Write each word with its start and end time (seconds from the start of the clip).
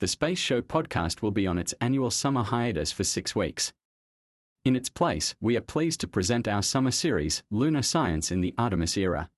the 0.00 0.06
Space 0.06 0.38
Show 0.38 0.62
podcast 0.62 1.22
will 1.22 1.32
be 1.32 1.46
on 1.46 1.58
its 1.58 1.74
annual 1.80 2.10
summer 2.10 2.44
hiatus 2.44 2.92
for 2.92 3.02
six 3.04 3.34
weeks. 3.34 3.72
In 4.64 4.76
its 4.76 4.88
place, 4.88 5.34
we 5.40 5.56
are 5.56 5.60
pleased 5.60 6.00
to 6.00 6.08
present 6.08 6.46
our 6.46 6.62
summer 6.62 6.90
series, 6.90 7.42
Lunar 7.50 7.82
Science 7.82 8.30
in 8.30 8.40
the 8.40 8.54
Artemis 8.56 8.96
Era. 8.96 9.30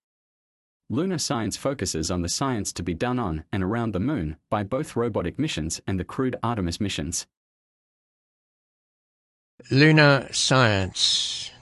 Lunar 0.91 1.19
science 1.19 1.57
focuses 1.57 2.11
on 2.11 2.23
the 2.23 2.29
science 2.29 2.73
to 2.73 2.83
be 2.83 2.95
done 2.95 3.19
on 3.19 3.45
and 3.53 3.63
around 3.63 3.93
the 3.93 4.01
Moon 4.01 4.37
by 4.51 4.65
both 4.65 4.97
robotic 4.97 5.39
missions 5.39 5.81
and 5.87 6.01
the 6.01 6.05
crewed 6.05 6.37
Artemis 6.43 6.81
missions. 6.81 7.27
Lunar 9.71 10.29
Science 10.33 11.53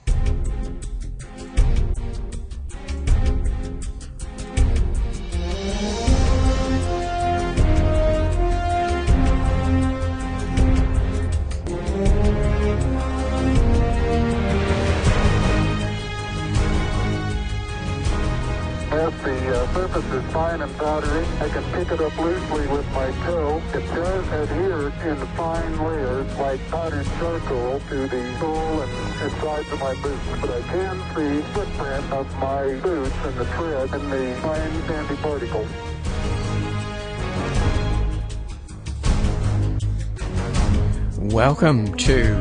surface 19.79 20.11
is 20.11 20.33
fine 20.33 20.61
and 20.61 20.77
powdery, 20.77 21.25
I 21.39 21.47
can 21.47 21.63
pick 21.71 21.89
it 21.89 22.01
up 22.01 22.17
loosely 22.17 22.67
with 22.67 22.85
my 22.91 23.11
toe. 23.23 23.61
It 23.73 23.85
does 23.95 24.27
adhere 24.27 24.89
in 25.09 25.15
fine 25.37 25.79
layers 25.81 26.37
like 26.37 26.59
powdered 26.69 27.05
charcoal 27.17 27.79
to 27.87 27.95
the 28.09 28.39
sole 28.39 28.81
and, 28.81 29.31
sides 29.39 29.71
of 29.71 29.79
my 29.79 29.95
boots, 30.01 30.21
but 30.41 30.49
I 30.49 30.61
can 30.63 30.97
see 31.15 31.41
footprint 31.53 32.11
of 32.11 32.27
my 32.39 32.73
boots 32.81 33.15
and 33.23 33.37
the 33.37 33.45
tread 33.45 33.93
in 33.93 34.09
the 34.09 34.35
fine 34.41 34.73
sandy 34.85 35.15
particles. 35.15 35.69
Welcome 41.33 41.93
to 41.99 42.35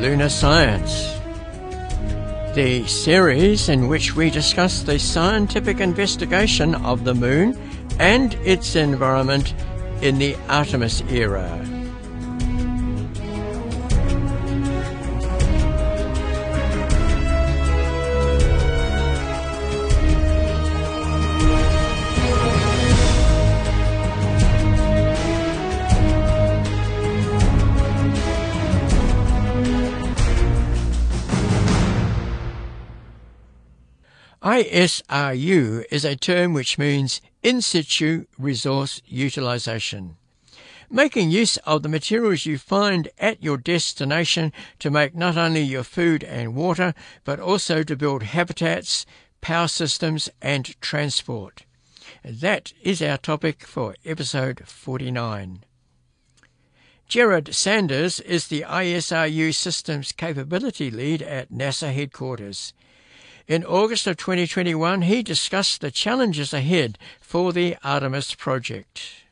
Lunar 0.00 0.30
Science, 0.30 1.13
the 2.54 2.86
series 2.86 3.68
in 3.68 3.88
which 3.88 4.14
we 4.14 4.30
discuss 4.30 4.82
the 4.82 4.98
scientific 4.98 5.80
investigation 5.80 6.76
of 6.76 7.04
the 7.04 7.14
Moon 7.14 7.58
and 7.98 8.34
its 8.44 8.76
environment 8.76 9.54
in 10.02 10.18
the 10.18 10.36
Artemis 10.48 11.02
era. 11.10 11.73
ISRU 34.44 35.86
is 35.90 36.04
a 36.04 36.16
term 36.16 36.52
which 36.52 36.76
means 36.76 37.22
in 37.42 37.62
situ 37.62 38.26
resource 38.38 39.00
utilization. 39.06 40.18
Making 40.90 41.30
use 41.30 41.56
of 41.64 41.82
the 41.82 41.88
materials 41.88 42.44
you 42.44 42.58
find 42.58 43.08
at 43.18 43.42
your 43.42 43.56
destination 43.56 44.52
to 44.80 44.90
make 44.90 45.14
not 45.14 45.38
only 45.38 45.62
your 45.62 45.82
food 45.82 46.22
and 46.22 46.54
water, 46.54 46.92
but 47.24 47.40
also 47.40 47.82
to 47.84 47.96
build 47.96 48.22
habitats, 48.22 49.06
power 49.40 49.66
systems, 49.66 50.28
and 50.42 50.78
transport. 50.82 51.64
That 52.22 52.74
is 52.82 53.00
our 53.00 53.16
topic 53.16 53.66
for 53.66 53.96
episode 54.04 54.64
49. 54.66 55.64
Gerard 57.08 57.54
Sanders 57.54 58.20
is 58.20 58.48
the 58.48 58.66
ISRU 58.68 59.54
Systems 59.54 60.12
Capability 60.12 60.90
Lead 60.90 61.22
at 61.22 61.50
NASA 61.50 61.94
headquarters. 61.94 62.74
In 63.46 63.62
August 63.62 64.06
of 64.06 64.16
2021, 64.16 65.02
he 65.02 65.22
discussed 65.22 65.82
the 65.82 65.90
challenges 65.90 66.54
ahead 66.54 66.96
for 67.20 67.52
the 67.52 67.76
Artemis 67.84 68.34
project. 68.34 69.24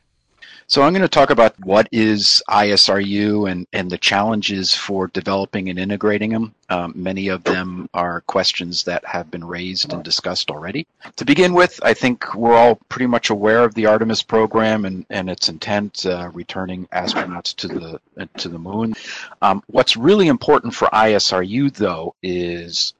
So 0.67 0.83
I'm 0.83 0.93
going 0.93 1.01
to 1.01 1.07
talk 1.07 1.31
about 1.31 1.59
what 1.65 1.89
is 1.91 2.43
ISRU 2.47 3.51
and, 3.51 3.65
and 3.73 3.89
the 3.89 3.97
challenges 3.97 4.75
for 4.75 5.07
developing 5.07 5.67
and 5.67 5.79
integrating 5.79 6.29
them. 6.29 6.53
Um, 6.69 6.93
many 6.95 7.29
of 7.29 7.43
them 7.43 7.89
are 7.95 8.21
questions 8.21 8.83
that 8.83 9.03
have 9.03 9.31
been 9.31 9.43
raised 9.43 9.91
and 9.91 10.03
discussed 10.03 10.51
already. 10.51 10.85
To 11.15 11.25
begin 11.25 11.55
with, 11.55 11.79
I 11.81 11.95
think 11.95 12.35
we're 12.35 12.55
all 12.55 12.75
pretty 12.89 13.07
much 13.07 13.31
aware 13.31 13.63
of 13.63 13.73
the 13.73 13.87
Artemis 13.87 14.21
program 14.21 14.85
and, 14.85 15.07
and 15.09 15.27
its 15.27 15.49
intent, 15.49 16.05
uh, 16.05 16.29
returning 16.33 16.85
astronauts 16.93 17.55
to 17.55 17.67
the 17.67 18.27
to 18.37 18.47
the 18.47 18.59
moon. 18.59 18.93
Um, 19.41 19.63
what's 19.67 19.97
really 19.97 20.27
important 20.27 20.75
for 20.75 20.87
ISRU, 20.89 21.73
though, 21.73 22.13
is 22.21 22.93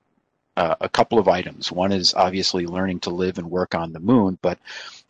uh, 0.58 0.76
a 0.82 0.90
couple 0.90 1.20
of 1.20 1.28
items. 1.28 1.72
One 1.72 1.92
is 1.92 2.14
obviously 2.14 2.66
learning 2.66 3.02
to 3.02 3.10
live 3.10 3.38
and 3.38 3.50
work 3.50 3.76
on 3.76 3.94
the 3.94 4.00
moon, 4.00 4.38
but 4.42 4.60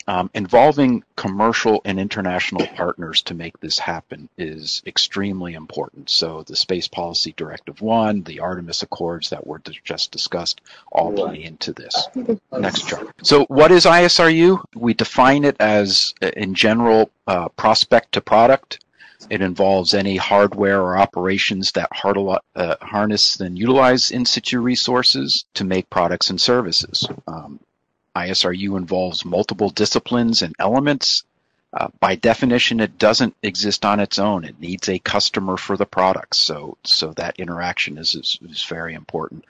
um, 0.08 0.30
involving 0.34 1.04
commercial 1.16 1.82
and 1.86 2.00
international 2.00 2.68
partners 2.76 3.22
to 3.24 3.34
make 3.34 3.58
this 3.60 3.80
happen 3.80 4.28
is 4.38 4.82
extremely 4.86 5.54
important. 5.54 6.10
So 6.10 6.44
the 6.44 6.56
Space 6.56 6.88
Policy 6.88 7.34
Directive 7.38 7.82
1, 7.82 8.24
the 8.24 8.42
Artemis 8.42 8.84
Accords 8.84 9.30
that 9.30 9.48
were 9.48 9.62
just 9.84 10.12
discussed, 10.12 10.62
all 10.92 11.14
play 11.14 11.44
into 11.44 11.72
this. 11.72 12.08
Next 12.52 12.88
chart. 12.88 13.08
So 13.24 13.46
what 13.46 13.72
is 13.72 13.86
ISRU? 13.86 14.62
We 14.76 14.94
define 14.94 15.46
it 15.46 15.56
as, 15.60 16.14
in 16.22 16.54
general, 16.54 17.10
uh, 17.28 17.48
prospect 17.50 18.14
to 18.14 18.22
product. 18.22 18.83
It 19.30 19.42
involves 19.42 19.94
any 19.94 20.18
hardware 20.18 20.82
or 20.82 20.98
operations 20.98 21.72
that 21.74 21.90
uh, 22.56 22.76
harness 22.82 23.40
and 23.40 23.58
utilize 23.58 24.12
in 24.12 24.26
situ 24.26 24.60
resources 24.60 25.46
to 25.54 25.64
make 25.64 25.90
products 25.90 26.30
and 26.30 26.40
services. 26.40 27.08
Um, 27.28 27.60
ISRU 28.16 28.78
involves 28.78 29.26
multiple 29.26 29.70
disciplines 29.70 30.42
and 30.42 30.56
elements. 30.60 31.24
Uh, 31.74 31.88
by 32.00 32.14
definition, 32.16 32.80
it 32.80 33.00
doesn't 33.00 33.36
exist 33.42 33.84
on 33.84 34.00
its 34.00 34.20
own. 34.20 34.44
It 34.44 34.60
needs 34.60 34.88
a 34.90 35.00
customer 35.00 35.58
for 35.58 35.76
the 35.76 35.86
products. 35.88 36.38
So, 36.38 36.78
so 36.84 37.14
that 37.14 37.40
interaction 37.40 37.98
is, 37.98 38.14
is, 38.14 38.38
is 38.48 38.64
very 38.64 38.94
important. 38.94 39.46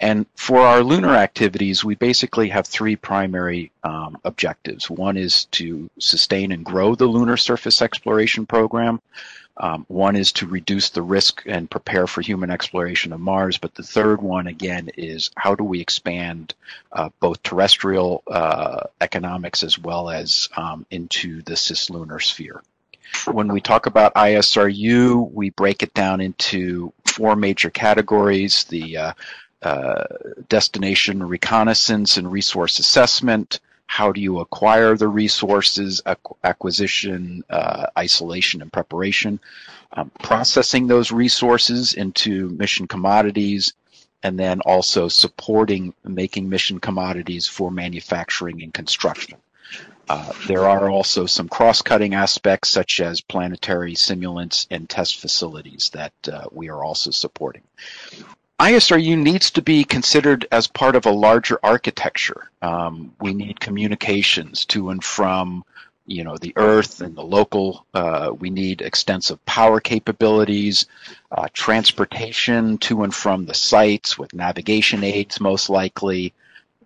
And 0.00 0.24
for 0.36 0.60
our 0.60 0.82
lunar 0.82 1.14
activities, 1.14 1.84
we 1.84 1.94
basically 1.94 2.48
have 2.48 2.66
three 2.66 2.96
primary 2.96 3.72
um, 3.84 4.16
objectives. 4.24 4.88
One 4.88 5.18
is 5.18 5.44
to 5.52 5.90
sustain 5.98 6.52
and 6.52 6.64
grow 6.64 6.94
the 6.94 7.06
lunar 7.06 7.36
surface 7.36 7.82
exploration 7.82 8.46
program. 8.46 9.00
Um, 9.58 9.86
one 9.88 10.16
is 10.16 10.32
to 10.32 10.46
reduce 10.46 10.90
the 10.90 11.02
risk 11.02 11.42
and 11.46 11.70
prepare 11.70 12.06
for 12.06 12.20
human 12.20 12.50
exploration 12.50 13.12
of 13.12 13.20
Mars. 13.20 13.56
But 13.58 13.74
the 13.74 13.82
third 13.82 14.20
one, 14.20 14.46
again, 14.46 14.90
is 14.96 15.30
how 15.36 15.54
do 15.54 15.64
we 15.64 15.80
expand 15.80 16.54
uh, 16.92 17.08
both 17.20 17.42
terrestrial 17.42 18.22
uh, 18.26 18.84
economics 19.00 19.62
as 19.62 19.78
well 19.78 20.10
as 20.10 20.48
um, 20.56 20.84
into 20.90 21.42
the 21.42 21.54
cislunar 21.54 22.22
sphere. 22.22 22.62
When 23.30 23.52
we 23.52 23.60
talk 23.60 23.86
about 23.86 24.14
ISRU, 24.14 25.30
we 25.32 25.50
break 25.50 25.82
it 25.82 25.94
down 25.94 26.20
into 26.20 26.92
four 27.04 27.36
major 27.36 27.70
categories 27.70 28.64
the 28.64 28.96
uh, 28.96 29.12
uh 29.62 30.04
destination 30.50 31.22
reconnaissance 31.22 32.18
and 32.18 32.30
resource 32.30 32.78
assessment, 32.78 33.60
how 33.86 34.12
do 34.12 34.20
you 34.20 34.40
acquire 34.40 34.96
the 34.96 35.08
resources, 35.08 36.02
acquisition, 36.44 37.44
uh, 37.50 37.86
isolation, 37.98 38.62
and 38.62 38.72
preparation, 38.72 39.40
um, 39.92 40.10
processing 40.22 40.86
those 40.86 41.12
resources 41.12 41.94
into 41.94 42.50
mission 42.50 42.86
commodities, 42.86 43.74
and 44.22 44.38
then 44.38 44.60
also 44.62 45.08
supporting 45.08 45.94
making 46.04 46.48
mission 46.48 46.80
commodities 46.80 47.46
for 47.46 47.70
manufacturing 47.70 48.62
and 48.62 48.74
construction. 48.74 49.38
Uh, 50.08 50.32
there 50.46 50.68
are 50.68 50.88
also 50.88 51.26
some 51.26 51.48
cross-cutting 51.48 52.14
aspects 52.14 52.70
such 52.70 53.00
as 53.00 53.20
planetary 53.20 53.94
simulants 53.94 54.66
and 54.70 54.88
test 54.88 55.20
facilities 55.20 55.90
that 55.90 56.12
uh, 56.32 56.46
we 56.52 56.68
are 56.68 56.84
also 56.84 57.10
supporting. 57.10 57.62
ISRU 58.58 59.18
needs 59.18 59.50
to 59.50 59.60
be 59.60 59.84
considered 59.84 60.46
as 60.50 60.66
part 60.66 60.96
of 60.96 61.04
a 61.04 61.10
larger 61.10 61.58
architecture. 61.62 62.50
Um, 62.62 63.14
we 63.20 63.34
need 63.34 63.60
communications 63.60 64.64
to 64.66 64.88
and 64.88 65.04
from, 65.04 65.62
you 66.06 66.24
know, 66.24 66.38
the 66.38 66.54
Earth 66.56 67.02
and 67.02 67.14
the 67.14 67.22
local. 67.22 67.84
Uh, 67.92 68.32
we 68.38 68.48
need 68.48 68.80
extensive 68.80 69.44
power 69.44 69.78
capabilities, 69.78 70.86
uh, 71.32 71.48
transportation 71.52 72.78
to 72.78 73.02
and 73.02 73.14
from 73.14 73.44
the 73.44 73.52
sites 73.52 74.16
with 74.16 74.32
navigation 74.32 75.04
aids, 75.04 75.38
most 75.38 75.68
likely, 75.68 76.32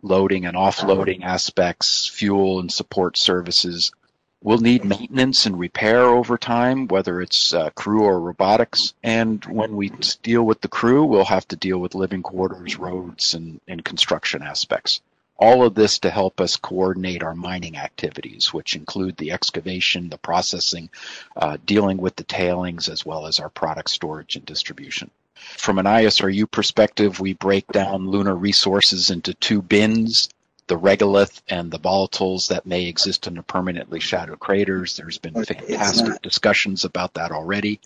loading 0.02 0.46
and 0.46 0.56
offloading 0.56 1.22
aspects, 1.22 2.08
fuel 2.08 2.58
and 2.58 2.72
support 2.72 3.17
services, 3.17 3.93
We'll 4.42 4.58
need 4.58 4.87
maintenance 4.87 5.44
and 5.44 5.58
repair 5.58 6.00
over 6.00 6.38
time, 6.38 6.88
whether 6.88 7.20
it's 7.20 7.52
uh, 7.52 7.69
crew 7.70 8.04
or 8.04 8.19
robotics. 8.19 8.94
And 9.02 9.44
when 9.44 9.76
we 9.76 9.90
deal 10.22 10.44
with 10.44 10.62
the 10.62 10.69
crew, 10.69 11.04
we'll 11.04 11.26
have 11.26 11.46
to 11.48 11.56
deal 11.56 11.76
with 11.78 11.94
living 11.94 12.22
quarters, 12.22 12.78
roads, 12.78 13.34
and, 13.34 13.60
and 13.69 13.84
construction 13.84 14.42
aspects. 14.42 15.02
All 15.37 15.62
of 15.62 15.75
this 15.75 15.98
to 15.98 16.10
help 16.10 16.40
us 16.40 16.56
coordinate 16.56 17.22
our 17.22 17.34
mining 17.34 17.76
activities, 17.76 18.52
which 18.52 18.76
include 18.76 19.19
the 19.19 19.31
excavation, 19.31 20.08
the 20.08 20.19
processing, 20.19 20.88
uh, 21.36 21.58
dealing 21.66 21.98
with 21.98 22.16
the 22.16 22.25
tailings, 22.25 22.88
as 22.88 23.04
well 23.04 23.26
as 23.26 23.40
our 23.40 23.50
product 23.50 23.90
storage 23.90 24.36
and 24.36 24.46
distribution. 24.46 25.10
From 25.34 25.78
an 25.78 25.86
ISRU 25.86 26.50
perspective, 26.50 27.20
we 27.20 27.34
break 27.34 27.66
down 27.69 28.08
lunar 28.08 28.34
resources 28.34 29.10
into 29.10 29.34
two 29.34 29.60
bins 29.60 30.31
the 30.70 30.78
regolith 30.78 31.43
and 31.49 31.69
the 31.69 31.81
volatiles 31.81 32.46
that 32.46 32.64
may 32.64 32.87
exist 32.87 33.26
in 33.26 33.34
the 33.34 33.43
permanently 33.43 33.99
shadowed 33.99 34.38
craters. 34.38 34.96
There's 34.96 35.19
been 35.19 35.44
fantastic 35.44 36.22
discussions 36.22 36.84
about 36.84 37.14
that 37.14 37.32
already. 37.32 37.81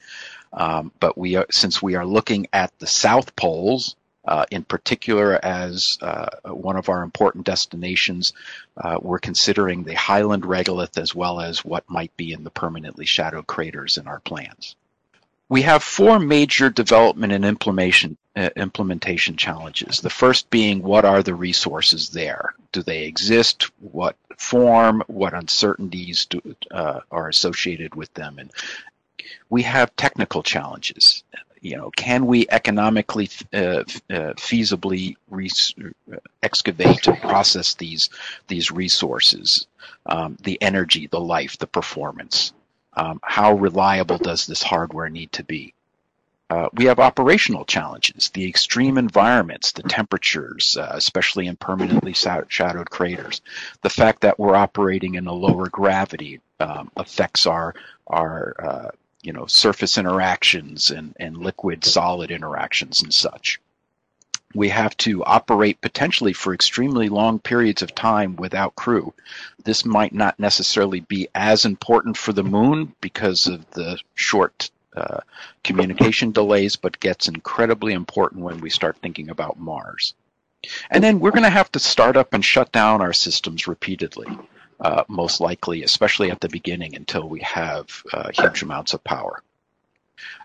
Um, 0.53 0.93
but 1.01 1.17
we 1.17 1.37
are, 1.37 1.47
since 1.51 1.83
we 1.83 1.95
are 1.95 2.05
looking 2.05 2.47
at 2.53 2.79
the 2.79 2.87
south 2.87 3.35
poles, 3.37 3.97
uh, 4.27 4.45
in 4.51 4.65
particular 4.65 5.43
as 5.43 5.97
uh, 6.03 6.29
one 6.45 6.77
of 6.77 6.91
our 6.91 7.03
important 7.03 7.47
destinations, 7.47 8.35
uh, 8.77 8.99
we're 9.01 9.19
considering 9.19 9.85
the 9.85 9.95
highland 9.95 10.43
regolith 10.43 10.99
as 10.99 11.15
well 11.15 11.41
as 11.41 11.65
what 11.65 11.89
might 11.89 12.15
be 12.19 12.35
in 12.35 12.45
the 12.45 12.51
permanently 12.51 13.07
shadowed 13.07 13.47
craters 13.47 13.97
in 13.97 14.07
our 14.07 14.21
plans. 14.21 14.77
We 15.49 15.63
have 15.63 15.83
four 15.83 16.19
major 16.19 16.71
development 16.71 17.33
and 17.33 17.45
implementation 17.45 18.17
uh, 18.37 18.51
implementation 18.57 19.37
challenges. 19.37 20.01
The 20.01 20.11
first 20.11 20.51
being 20.51 20.83
what 20.83 21.05
are 21.05 21.23
the 21.23 21.35
resources 21.35 22.11
there? 22.11 22.55
Do 22.73 22.83
they 22.83 23.05
exist? 23.05 23.71
What 23.81 24.17
form? 24.37 25.05
What 25.07 25.35
uncertainties 25.35 26.27
do, 26.27 26.57
uh, 26.71 27.01
are 27.13 27.29
associated 27.29 27.95
with 27.95 28.13
them? 28.15 28.39
And 28.39 28.51
we 29.51 29.63
have 29.63 29.95
technical 29.95 30.43
challenges. 30.43 31.23
You 31.61 31.77
know, 31.77 31.91
can 31.91 32.27
we 32.27 32.47
economically, 32.51 33.31
uh, 33.53 33.85
uh 34.11 34.35
feasibly 34.37 35.17
uh, 35.33 36.17
excavate 36.43 37.07
and 37.07 37.21
process 37.21 37.75
these 37.75 38.11
these 38.49 38.71
resources? 38.71 39.67
Um, 40.07 40.37
the 40.43 40.61
energy, 40.61 41.07
the 41.07 41.21
life, 41.21 41.59
the 41.59 41.67
performance 41.67 42.53
um, 42.97 43.21
how 43.23 43.55
reliable 43.55 44.19
does 44.19 44.47
this 44.47 44.63
hardware 44.63 45.09
need 45.09 45.33
to 45.33 45.45
be? 45.45 45.75
Uh, 46.51 46.69
we 46.75 46.85
have 46.85 47.01
operational 47.01 47.65
challenges, 47.65 48.29
the 48.31 48.47
extreme 48.47 48.99
environments, 48.99 49.73
the 49.73 49.83
temperatures, 49.83 50.77
uh, 50.79 50.91
especially 50.93 51.47
in 51.47 51.57
permanently 51.57 52.13
shadowed 52.13 52.91
craters. 52.91 53.41
The 53.83 53.91
fact 53.91 54.21
that 54.21 54.39
we're 54.39 54.55
operating 54.55 55.15
in 55.15 55.27
a 55.27 55.33
lower 55.33 55.69
gravity 55.69 56.41
um, 56.61 56.91
affects 56.97 57.47
our 57.47 57.75
our 58.07 58.55
uh, 58.59 58.91
you 59.23 59.33
know 59.33 59.47
surface 59.47 59.97
interactions 59.97 60.91
and, 60.91 61.17
and 61.19 61.39
liquid 61.39 61.83
solid 61.85 62.31
interactions 62.31 63.03
and 63.03 63.13
such 63.13 63.59
we 64.55 64.69
have 64.69 64.97
to 64.99 65.25
operate 65.25 65.81
potentially 65.81 66.33
for 66.33 66.55
extremely 66.55 67.09
long 67.09 67.39
periods 67.39 67.83
of 67.83 67.95
time 67.95 68.37
without 68.37 68.77
crew. 68.77 69.13
This 69.65 69.85
might 69.85 70.15
not 70.15 70.39
necessarily 70.39 71.01
be 71.01 71.29
as 71.35 71.65
important 71.65 72.17
for 72.17 72.33
the 72.33 72.45
moon 72.45 72.95
because 73.01 73.47
of 73.47 73.69
the 73.73 73.99
short 74.15 74.71
uh, 74.97 75.21
communication 75.65 76.31
delays, 76.31 76.77
but 76.77 77.01
gets 77.01 77.27
incredibly 77.27 77.93
important 77.93 78.43
when 78.43 78.61
we 78.61 78.71
start 78.71 78.97
thinking 78.99 79.29
about 79.29 79.59
Mars. 79.59 80.15
And 80.91 81.03
then 81.03 81.21
we're 81.21 81.33
going 81.33 81.43
to 81.43 81.51
have 81.51 81.71
to 81.73 81.79
start 81.79 82.17
up 82.17 82.33
and 82.33 82.45
shut 82.45 82.73
down 82.73 83.03
our 83.03 83.13
systems 83.13 83.67
repeatedly, 83.67 84.29
uh, 84.81 85.05
most 85.09 85.41
likely, 85.41 85.83
especially 85.83 86.31
at 86.31 86.41
the 86.41 86.49
beginning 86.49 86.95
until 86.95 87.29
we 87.29 87.41
have 87.41 87.87
uh, 88.13 88.31
huge 88.33 88.63
amounts 88.63 88.95
of 88.95 89.03
power. 89.05 89.43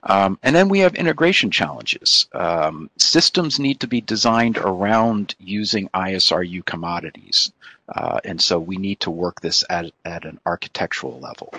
Um, 0.04 0.39
and 0.44 0.56
then 0.56 0.69
we 0.69 0.80
have 0.80 0.95
integration 0.95 1.51
challenges. 1.51 2.27
Um, 2.33 2.89
systems 2.98 3.60
need 3.60 3.80
to 3.81 3.88
be 3.88 4.01
designed 4.01 4.57
around 4.57 5.36
using 5.39 5.89
ISRU 5.89 6.66
commodities. 6.66 7.51
Uh, 7.88 8.19
and 8.24 8.42
so 8.42 8.60
we 8.60 8.77
need 8.77 9.00
to 9.01 9.12
work 9.12 9.42
this 9.42 9.63
at, 9.69 9.92
at 10.06 10.25
an 10.25 10.39
architectural 10.45 11.19
level. 11.19 11.54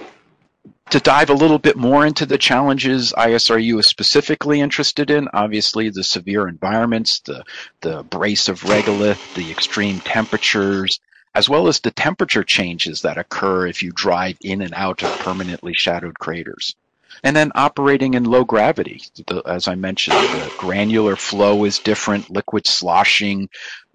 To 0.90 1.00
dive 1.00 1.30
a 1.30 1.34
little 1.34 1.58
bit 1.58 1.76
more 1.76 2.04
into 2.04 2.26
the 2.26 2.38
challenges 2.38 3.12
ISRU 3.16 3.78
is 3.78 3.86
specifically 3.86 4.60
interested 4.60 5.10
in, 5.10 5.28
obviously 5.32 5.88
the 5.88 6.02
severe 6.02 6.48
environments, 6.48 7.20
the, 7.20 7.44
the 7.80 8.02
brace 8.02 8.48
of 8.48 8.62
regolith, 8.62 9.34
the 9.34 9.50
extreme 9.50 10.00
temperatures, 10.00 10.98
as 11.34 11.48
well 11.48 11.68
as 11.68 11.80
the 11.80 11.92
temperature 11.92 12.42
changes 12.42 13.02
that 13.02 13.18
occur 13.18 13.66
if 13.66 13.82
you 13.82 13.92
drive 13.92 14.36
in 14.40 14.62
and 14.62 14.74
out 14.74 15.02
of 15.02 15.18
permanently 15.20 15.74
shadowed 15.74 16.18
craters. 16.18 16.74
And 17.22 17.36
then 17.36 17.52
operating 17.54 18.14
in 18.14 18.24
low 18.24 18.44
gravity, 18.44 19.02
the, 19.26 19.42
as 19.46 19.68
I 19.68 19.74
mentioned, 19.74 20.16
the 20.16 20.52
granular 20.58 21.16
flow 21.16 21.64
is 21.64 21.78
different, 21.78 22.30
liquid 22.30 22.66
sloshing. 22.66 23.48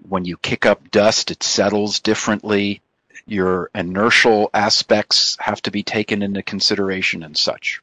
When 0.07 0.25
you 0.25 0.37
kick 0.37 0.65
up 0.65 0.91
dust, 0.91 1.31
it 1.31 1.41
settles 1.41 1.99
differently. 1.99 2.81
Your 3.25 3.71
inertial 3.73 4.49
aspects 4.53 5.37
have 5.39 5.61
to 5.63 5.71
be 5.71 5.81
taken 5.81 6.21
into 6.21 6.43
consideration 6.43 7.23
and 7.23 7.35
such. 7.35 7.81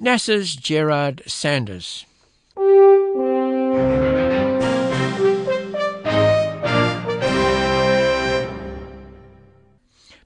NASA's 0.00 0.54
Gerard 0.54 1.22
Sanders. 1.26 2.04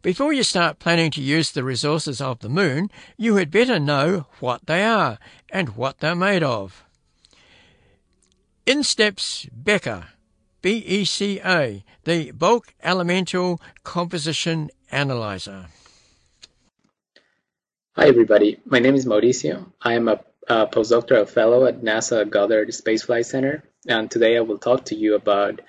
Before 0.06 0.32
you 0.32 0.44
start 0.44 0.78
planning 0.78 1.10
to 1.10 1.20
use 1.20 1.50
the 1.50 1.64
resources 1.64 2.20
of 2.20 2.38
the 2.38 2.48
moon, 2.48 2.92
you 3.16 3.34
had 3.34 3.50
better 3.50 3.80
know 3.80 4.26
what 4.38 4.66
they 4.66 4.84
are 4.84 5.18
and 5.50 5.70
what 5.70 5.98
they're 5.98 6.14
made 6.14 6.44
of. 6.44 6.84
In 8.66 8.84
steps 8.84 9.48
BECA, 9.52 10.04
B-E-C-A, 10.62 11.82
the 12.04 12.30
Bulk 12.30 12.72
Elemental 12.84 13.60
Composition 13.82 14.70
Analyzer. 14.92 15.66
Hi 17.96 18.06
everybody, 18.06 18.60
my 18.64 18.78
name 18.78 18.94
is 18.94 19.06
Mauricio. 19.06 19.72
I 19.82 19.94
am 19.94 20.06
a, 20.06 20.20
a 20.46 20.68
postdoctoral 20.68 21.28
fellow 21.28 21.66
at 21.66 21.82
NASA 21.82 22.30
Goddard 22.30 22.72
Space 22.72 23.02
Flight 23.02 23.26
Center, 23.26 23.64
and 23.88 24.08
today 24.08 24.36
I 24.36 24.42
will 24.42 24.58
talk 24.58 24.84
to 24.84 24.94
you 24.94 25.16
about 25.16 25.62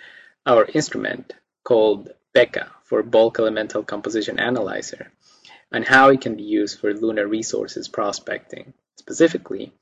our 0.46 0.64
instrument 0.64 1.34
called 1.64 2.10
BECA 2.36 2.68
for 2.88 3.04
Bulk 3.04 3.38
Elemental 3.38 3.84
Composition 3.84 4.40
Analyzer 4.40 5.12
and 5.72 5.86
how 5.86 6.10
it 6.10 6.22
can 6.22 6.36
be 6.36 6.44
used 6.44 6.80
for 6.80 6.94
lunar 6.94 7.28
resources 7.28 7.90
prospecting, 7.90 8.74
specifically 8.96 9.74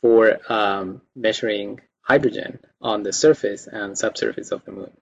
for 0.00 0.38
um, 0.50 1.02
measuring 1.14 1.80
hydrogen 2.00 2.58
on 2.80 3.02
the 3.02 3.12
surface 3.12 3.66
and 3.66 3.98
subsurface 3.98 4.50
of 4.50 4.64
the 4.64 4.72
moon. 4.72 4.96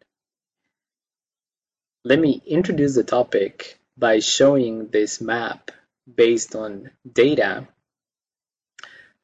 Let 2.04 2.18
me 2.18 2.42
introduce 2.46 2.96
the 2.96 3.04
topic 3.04 3.78
by 3.96 4.18
showing 4.18 4.88
this 4.88 5.20
map 5.20 5.70
based 6.12 6.56
on 6.56 6.90
data 7.10 7.68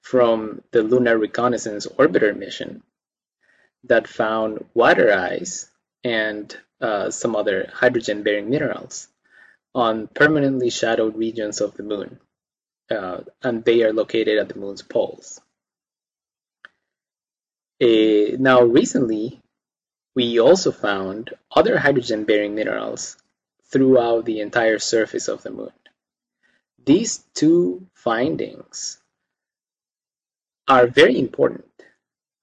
from 0.01 0.63
the 0.71 0.83
Lunar 0.83 1.19
Reconnaissance 1.19 1.87
Orbiter 1.87 2.37
mission 2.37 2.83
that 3.85 4.07
found 4.07 4.65
water 4.75 5.13
ice 5.13 5.69
and 6.05 6.57
uh, 6.81 7.11
some 7.11 7.37
other 7.37 7.71
hydrogen-bearing 7.73 8.51
minerals 8.51 9.09
on 9.75 10.09
permanently 10.09 10.71
shadowed 10.71 11.17
regions 11.17 11.61
of 11.61 11.75
the 11.75 11.83
moon, 11.83 12.19
uh, 12.91 13.21
and 13.43 13.65
they 13.65 13.83
are 13.83 13.93
located 13.93 14.39
at 14.39 14.49
the 14.49 14.59
moon's 14.59 14.83
poles. 14.83 15.41
Now, 17.81 18.63
recently, 18.63 19.41
we 20.15 20.39
also 20.39 20.73
found 20.73 21.31
other 21.51 21.79
hydrogen-bearing 21.79 22.55
minerals 22.55 23.17
throughout 23.71 24.25
the 24.25 24.41
entire 24.41 24.79
surface 24.79 25.29
of 25.29 25.43
the 25.43 25.51
moon. 25.51 25.73
These 26.85 27.25
two 27.35 27.87
findings 27.95 28.99
are 30.69 30.87
very 30.87 31.19
important 31.19 31.65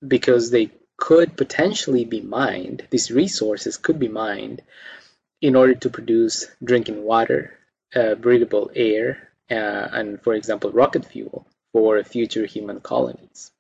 because 0.06 0.50
they 0.50 0.72
could 1.00 1.38
potentially 1.38 2.06
be 2.06 2.22
mined, 2.22 2.86
these 2.90 3.12
resources 3.12 3.78
could 3.78 4.00
be 4.00 4.08
mined 4.08 4.62
in 5.42 5.56
order 5.56 5.74
to 5.74 5.90
produce 5.90 6.48
drinking 6.64 7.04
water, 7.04 7.58
uh, 7.96 8.16
breathable 8.16 8.70
air, 8.76 9.30
uh, 9.50 9.88
and, 9.92 10.22
for 10.22 10.34
example, 10.34 10.72
rocket 10.72 11.06
fuel 11.06 11.48
for 11.72 12.04
future 12.04 12.46
human 12.46 12.82
colonies. 12.82 13.52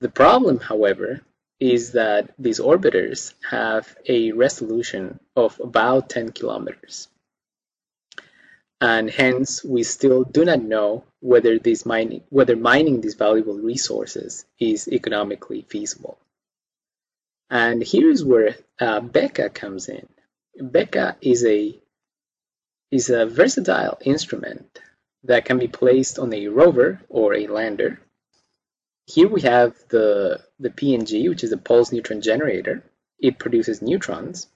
The 0.00 0.08
problem, 0.08 0.58
however, 0.58 1.20
is 1.60 1.92
that 1.92 2.30
these 2.38 2.58
orbiters 2.58 3.34
have 3.48 3.96
a 4.08 4.32
resolution 4.32 5.20
of 5.36 5.60
about 5.60 6.10
10 6.10 6.32
kilometers 6.32 7.08
and 8.84 9.08
hence 9.08 9.64
we 9.64 9.82
still 9.82 10.24
do 10.24 10.44
not 10.44 10.62
know 10.62 11.04
whether 11.20 11.58
this 11.58 11.86
mining 11.86 12.22
whether 12.28 12.54
mining 12.54 13.00
these 13.00 13.14
valuable 13.14 13.58
resources 13.58 14.44
is 14.60 14.88
economically 14.88 15.62
feasible. 15.70 16.18
And 17.48 17.82
here's 17.82 18.22
where 18.22 18.56
uh, 18.78 19.00
BECA 19.00 19.54
comes 19.54 19.88
in. 19.88 20.06
BECA 20.60 21.16
is 21.22 21.46
a 21.46 21.80
is 22.90 23.08
a 23.08 23.24
versatile 23.24 23.96
instrument 24.02 24.80
that 25.30 25.46
can 25.46 25.58
be 25.58 25.68
placed 25.80 26.18
on 26.18 26.30
a 26.34 26.48
rover 26.48 27.00
or 27.08 27.32
a 27.32 27.46
lander. 27.46 28.00
Here 29.06 29.28
we 29.28 29.40
have 29.42 29.72
the 29.88 30.42
the 30.58 30.74
PNG, 30.80 31.30
which 31.30 31.44
is 31.44 31.52
a 31.52 31.64
pulse 31.68 31.90
neutron 31.90 32.20
generator, 32.20 32.84
it 33.18 33.38
produces 33.38 33.80
neutrons, 33.80 34.46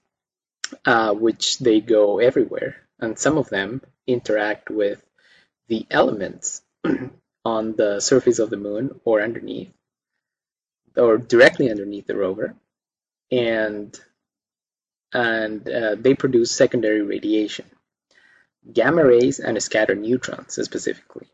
uh, 0.84 1.14
which 1.14 1.58
they 1.60 1.80
go 1.80 2.18
everywhere, 2.18 2.76
and 3.00 3.18
some 3.18 3.38
of 3.38 3.48
them 3.48 3.80
interact 4.08 4.70
with 4.70 5.00
the 5.68 5.86
elements 5.90 6.62
on 7.44 7.76
the 7.76 8.00
surface 8.00 8.38
of 8.40 8.50
the 8.50 8.56
moon 8.56 9.00
or 9.04 9.20
underneath, 9.22 9.72
or 10.96 11.18
directly 11.18 11.70
underneath 11.70 12.06
the 12.06 12.16
rover, 12.16 12.56
and 13.30 13.98
and 15.12 15.68
uh, 15.68 15.94
they 15.94 16.14
produce 16.14 16.50
secondary 16.50 17.02
radiation, 17.02 17.66
gamma 18.72 19.04
rays 19.04 19.38
and 19.38 19.62
scattered 19.62 20.00
neutrons 20.00 20.58
specifically. 20.62 21.28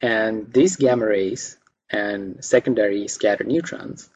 And 0.00 0.52
these 0.52 0.76
gamma 0.76 1.06
rays 1.06 1.58
and 1.90 2.44
secondary 2.44 3.06
scattered 3.08 3.46
neutrons 3.46 4.08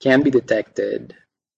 can 0.00 0.22
be 0.22 0.30
detected 0.30 1.14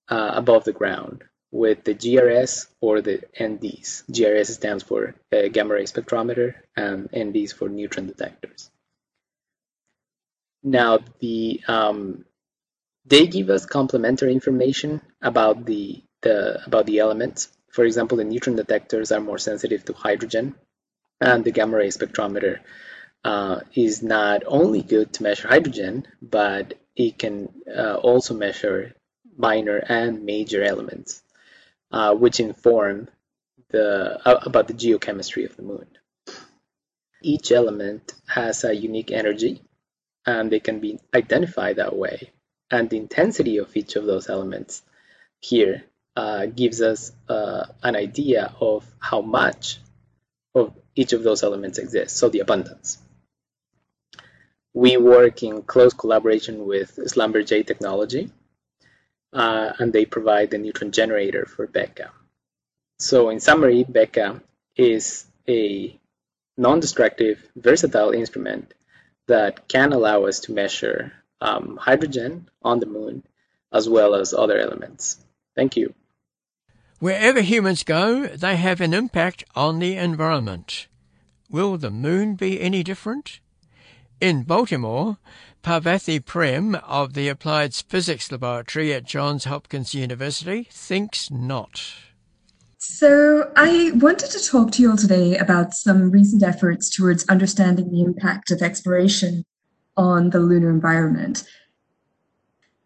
uh, 0.09 0.33
above 0.35 0.65
the 0.65 0.73
ground 0.73 1.25
with 1.51 1.85
the 1.85 1.95
GRS 1.95 2.67
or 2.81 3.01
the 3.01 3.23
NDs. 3.39 4.05
GRS 4.11 4.51
stands 4.51 4.83
for 4.83 5.15
uh, 5.33 5.49
gamma 5.49 5.75
ray 5.75 5.85
spectrometer 5.85 6.55
and 6.77 7.11
NDs 7.11 7.55
for 7.55 7.69
neutron 7.69 8.07
detectors. 8.07 8.71
Now, 10.63 10.99
the 11.21 11.63
um, 11.69 12.25
they 13.07 13.27
give 13.27 13.49
us 13.49 13.65
complementary 13.65 14.33
information 14.33 15.01
about 15.23 15.65
the, 15.65 16.03
the 16.23 16.63
about 16.67 16.87
the 16.87 16.99
elements. 16.99 17.49
For 17.71 17.85
example, 17.85 18.19
the 18.19 18.25
neutron 18.25 18.57
detectors 18.57 19.13
are 19.13 19.21
more 19.21 19.39
sensitive 19.39 19.85
to 19.87 19.93
hydrogen, 19.93 20.55
and 21.21 21.45
the 21.45 21.53
gamma 21.53 21.77
ray 21.77 21.89
spectrometer 21.89 22.59
uh, 23.25 23.61
is 23.75 24.03
not 24.03 24.43
only 24.47 24.83
good 24.83 25.13
to 25.15 25.23
measure 25.23 25.49
hydrogen, 25.49 26.07
but 26.21 26.75
it 26.97 27.19
can 27.19 27.49
uh, 27.75 27.95
also 27.95 28.35
measure 28.35 28.95
minor 29.37 29.77
and 29.77 30.25
major 30.25 30.63
elements, 30.63 31.23
uh, 31.91 32.15
which 32.15 32.41
inform 32.41 33.09
the 33.71 34.19
uh, 34.25 34.41
about 34.43 34.69
the 34.69 34.75
geochemistry 34.75 35.45
of 35.45 35.57
the 35.57 35.63
moon. 35.63 35.87
Each 37.23 37.51
element 37.51 38.13
has 38.27 38.65
a 38.65 38.75
unique 38.75 39.11
energy, 39.11 39.63
and 40.25 40.51
they 40.51 40.61
can 40.61 40.81
be 40.81 41.01
identified 41.15 41.77
that 41.77 41.97
way. 41.97 42.31
And 42.71 42.89
the 42.89 42.99
intensity 42.99 43.59
of 43.59 43.75
each 43.77 43.97
of 43.97 44.05
those 44.05 44.29
elements 44.29 44.83
here 45.41 45.85
uh, 46.17 46.47
gives 46.47 46.83
us 46.83 47.13
uh, 47.29 47.67
an 47.83 47.97
idea 47.97 48.55
of 48.61 48.85
how 48.99 49.21
much 49.21 49.79
of 50.55 50.75
each 50.95 51.13
of 51.13 51.23
those 51.23 51.43
elements 51.43 51.79
exists, 51.79 52.19
so 52.19 52.29
the 52.29 52.41
abundance. 52.41 52.99
We 54.75 54.97
work 54.97 55.43
in 55.43 55.63
close 55.63 55.95
collaboration 55.95 56.67
with 56.67 56.97
Schlumberger 56.97 57.67
Technology, 57.67 58.31
uh, 59.33 59.73
and 59.79 59.93
they 59.93 60.05
provide 60.05 60.51
the 60.51 60.59
neutron 60.59 60.93
generator 60.93 61.47
for 61.47 61.67
BECA. 61.67 62.11
So 62.99 63.29
in 63.31 63.41
summary, 63.41 63.85
BECA 63.85 64.41
is 64.77 65.25
a 65.49 65.99
non-destructive, 66.57 67.39
versatile 67.57 68.11
instrument 68.11 68.75
that 69.29 69.69
can 69.69 69.93
allow 69.93 70.25
us 70.25 70.41
to 70.41 70.53
measure 70.53 71.13
um, 71.41 71.79
hydrogen 71.81 72.49
on 72.63 72.81
the 72.81 72.87
moon 72.87 73.23
as 73.73 73.89
well 73.89 74.15
as 74.15 74.35
other 74.35 74.59
elements. 74.59 75.19
Thank 75.55 75.77
you. 75.77 75.95
Wherever 76.99 77.41
humans 77.41 77.85
go, 77.85 78.27
they 78.27 78.57
have 78.57 78.81
an 78.81 78.93
impact 78.93 79.45
on 79.55 79.79
the 79.79 79.97
environment. 79.97 80.89
Will 81.49 81.77
the 81.77 81.91
moon 81.91 82.35
be 82.35 82.61
any 82.61 82.83
different? 82.83 83.41
In 84.21 84.43
Baltimore, 84.43 85.19
Parvathy 85.63 86.25
Prem 86.25 86.75
of 86.77 87.15
the 87.15 87.29
Applied 87.29 87.75
Physics 87.75 88.31
Laboratory 88.31 88.93
at 88.93 89.05
Johns 89.05 89.45
Hopkins 89.45 89.95
University 89.95 90.69
thinks 90.71 91.31
not. 91.31 91.93
So, 92.79 93.53
I 93.57 93.91
wanted 93.95 94.31
to 94.31 94.45
talk 94.45 94.71
to 94.73 94.83
you 94.83 94.91
all 94.91 94.97
today 94.97 95.37
about 95.37 95.75
some 95.75 96.11
recent 96.11 96.43
efforts 96.43 96.89
towards 96.89 97.27
understanding 97.29 97.91
the 97.91 98.03
impact 98.03 98.51
of 98.51 98.63
exploration 98.63 99.45
on 99.97 100.31
the 100.31 100.41
lunar 100.41 100.71
environment. 100.71 101.45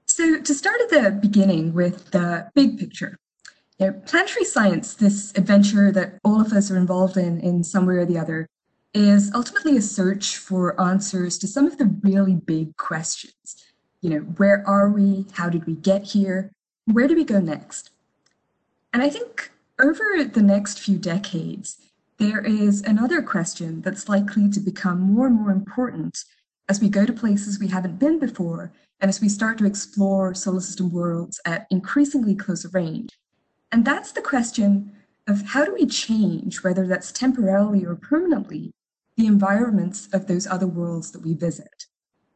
So, 0.06 0.40
to 0.40 0.54
start 0.54 0.80
at 0.80 0.90
the 0.90 1.18
beginning 1.20 1.74
with 1.74 2.10
the 2.10 2.50
big 2.54 2.78
picture, 2.78 3.18
you 3.78 3.86
know, 3.86 3.92
planetary 4.06 4.44
science, 4.44 4.94
this 4.94 5.32
adventure 5.36 5.92
that 5.92 6.18
all 6.24 6.40
of 6.40 6.52
us 6.52 6.70
are 6.70 6.76
involved 6.76 7.16
in 7.16 7.40
in 7.40 7.62
some 7.62 7.86
way 7.86 7.96
or 7.96 8.06
the 8.06 8.18
other, 8.18 8.48
is 8.94 9.32
ultimately 9.34 9.76
a 9.76 9.82
search 9.82 10.36
for 10.36 10.78
answers 10.80 11.38
to 11.38 11.48
some 11.48 11.66
of 11.66 11.78
the 11.78 11.86
really 12.02 12.34
big 12.34 12.76
questions. 12.76 13.56
You 14.00 14.10
know, 14.10 14.18
where 14.18 14.62
are 14.66 14.90
we? 14.90 15.26
How 15.32 15.48
did 15.48 15.66
we 15.66 15.74
get 15.74 16.04
here? 16.04 16.52
Where 16.86 17.08
do 17.08 17.14
we 17.14 17.24
go 17.24 17.40
next? 17.40 17.90
And 18.92 19.02
I 19.02 19.08
think 19.08 19.50
over 19.80 20.02
the 20.24 20.42
next 20.42 20.80
few 20.80 20.98
decades, 20.98 21.78
there 22.18 22.40
is 22.40 22.82
another 22.82 23.22
question 23.22 23.80
that's 23.80 24.08
likely 24.08 24.48
to 24.50 24.60
become 24.60 25.00
more 25.00 25.26
and 25.26 25.36
more 25.36 25.50
important 25.50 26.24
as 26.68 26.80
we 26.80 26.88
go 26.88 27.06
to 27.06 27.12
places 27.12 27.58
we 27.58 27.68
haven't 27.68 27.98
been 27.98 28.18
before 28.18 28.72
and 29.00 29.08
as 29.08 29.20
we 29.20 29.28
start 29.28 29.58
to 29.58 29.64
explore 29.66 30.34
solar 30.34 30.60
system 30.60 30.92
worlds 30.92 31.40
at 31.44 31.66
increasingly 31.70 32.34
closer 32.34 32.68
range. 32.68 33.10
And 33.72 33.84
that's 33.84 34.12
the 34.12 34.20
question 34.20 34.92
of 35.26 35.42
how 35.42 35.64
do 35.64 35.74
we 35.74 35.86
change, 35.86 36.62
whether 36.62 36.86
that's 36.86 37.10
temporarily 37.10 37.84
or 37.84 37.96
permanently, 37.96 38.72
the 39.16 39.26
environments 39.26 40.08
of 40.12 40.26
those 40.26 40.46
other 40.46 40.66
worlds 40.66 41.10
that 41.12 41.22
we 41.22 41.34
visit. 41.34 41.86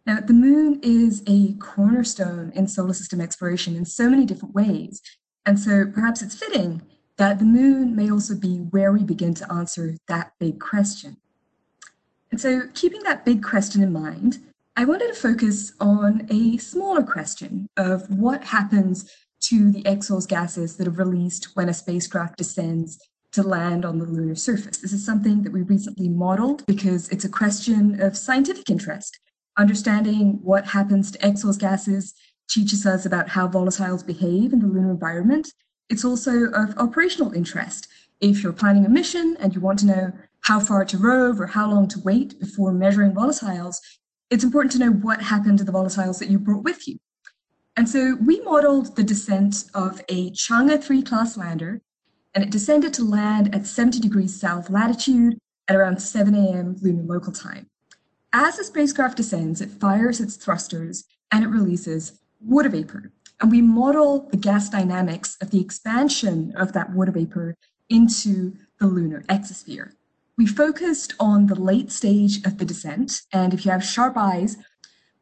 Now, 0.06 0.20
the 0.20 0.32
moon 0.32 0.78
is 0.82 1.22
a 1.26 1.54
cornerstone 1.54 2.52
in 2.54 2.68
solar 2.68 2.92
system 2.92 3.20
exploration 3.20 3.74
in 3.74 3.84
so 3.84 4.08
many 4.08 4.24
different 4.24 4.54
ways. 4.54 5.00
And 5.44 5.58
so 5.58 5.86
perhaps 5.92 6.22
it's 6.22 6.36
fitting 6.36 6.82
that 7.16 7.38
the 7.38 7.44
moon 7.44 7.96
may 7.96 8.10
also 8.10 8.36
be 8.36 8.58
where 8.58 8.92
we 8.92 9.02
begin 9.02 9.34
to 9.34 9.52
answer 9.52 9.96
that 10.06 10.32
big 10.38 10.60
question. 10.60 11.16
And 12.30 12.40
so, 12.40 12.62
keeping 12.74 13.02
that 13.04 13.24
big 13.24 13.42
question 13.42 13.82
in 13.82 13.92
mind, 13.92 14.38
I 14.76 14.84
wanted 14.84 15.08
to 15.08 15.14
focus 15.14 15.72
on 15.80 16.26
a 16.28 16.58
smaller 16.58 17.02
question 17.02 17.68
of 17.76 18.10
what 18.10 18.44
happens 18.44 19.10
to 19.42 19.70
the 19.70 19.86
exhaust 19.86 20.28
gases 20.28 20.76
that 20.76 20.88
are 20.88 20.90
released 20.90 21.48
when 21.54 21.68
a 21.68 21.74
spacecraft 21.74 22.36
descends 22.36 22.98
to 23.36 23.42
land 23.42 23.84
on 23.84 23.98
the 23.98 24.06
lunar 24.06 24.34
surface. 24.34 24.78
This 24.78 24.94
is 24.94 25.04
something 25.04 25.42
that 25.42 25.52
we 25.52 25.60
recently 25.60 26.08
modeled 26.08 26.64
because 26.64 27.06
it's 27.10 27.26
a 27.26 27.28
question 27.28 28.00
of 28.00 28.16
scientific 28.16 28.70
interest. 28.70 29.18
Understanding 29.58 30.40
what 30.42 30.68
happens 30.68 31.10
to 31.10 31.26
exhaust 31.26 31.60
gases 31.60 32.14
teaches 32.48 32.86
us 32.86 33.04
about 33.04 33.28
how 33.28 33.46
volatiles 33.46 34.06
behave 34.06 34.54
in 34.54 34.60
the 34.60 34.66
lunar 34.66 34.90
environment. 34.90 35.52
It's 35.90 36.02
also 36.02 36.46
of 36.46 36.78
operational 36.78 37.32
interest. 37.34 37.88
If 38.22 38.42
you're 38.42 38.54
planning 38.54 38.86
a 38.86 38.88
mission 38.88 39.36
and 39.38 39.54
you 39.54 39.60
want 39.60 39.80
to 39.80 39.86
know 39.86 40.12
how 40.40 40.58
far 40.58 40.86
to 40.86 40.96
rove 40.96 41.38
or 41.38 41.46
how 41.46 41.70
long 41.70 41.88
to 41.88 42.00
wait 42.00 42.40
before 42.40 42.72
measuring 42.72 43.12
volatiles, 43.12 43.76
it's 44.30 44.44
important 44.44 44.72
to 44.72 44.78
know 44.78 44.92
what 44.92 45.20
happened 45.20 45.58
to 45.58 45.64
the 45.64 45.72
volatiles 45.72 46.18
that 46.20 46.30
you 46.30 46.38
brought 46.38 46.64
with 46.64 46.88
you. 46.88 46.96
And 47.76 47.86
so 47.86 48.16
we 48.24 48.40
modeled 48.40 48.96
the 48.96 49.04
descent 49.04 49.64
of 49.74 50.00
a 50.08 50.30
Chang'e 50.30 50.82
3 50.82 51.02
class 51.02 51.36
lander 51.36 51.82
and 52.36 52.44
it 52.44 52.50
descended 52.50 52.92
to 52.92 53.02
land 53.02 53.52
at 53.54 53.66
70 53.66 53.98
degrees 53.98 54.38
south 54.38 54.68
latitude 54.68 55.38
at 55.68 55.74
around 55.74 56.02
7 56.02 56.34
a.m. 56.34 56.76
lunar 56.82 57.02
local 57.02 57.32
time. 57.32 57.66
As 58.30 58.58
the 58.58 58.64
spacecraft 58.64 59.16
descends, 59.16 59.62
it 59.62 59.70
fires 59.70 60.20
its 60.20 60.36
thrusters 60.36 61.04
and 61.32 61.42
it 61.42 61.48
releases 61.48 62.20
water 62.38 62.68
vapor. 62.68 63.10
And 63.40 63.50
we 63.50 63.62
model 63.62 64.28
the 64.30 64.36
gas 64.36 64.68
dynamics 64.68 65.38
of 65.40 65.50
the 65.50 65.60
expansion 65.60 66.52
of 66.56 66.74
that 66.74 66.92
water 66.92 67.10
vapor 67.10 67.54
into 67.88 68.52
the 68.78 68.86
lunar 68.86 69.22
exosphere. 69.30 69.92
We 70.36 70.46
focused 70.46 71.14
on 71.18 71.46
the 71.46 71.54
late 71.54 71.90
stage 71.90 72.44
of 72.44 72.58
the 72.58 72.66
descent, 72.66 73.22
and 73.32 73.54
if 73.54 73.64
you 73.64 73.70
have 73.70 73.82
sharp 73.82 74.18
eyes, 74.18 74.58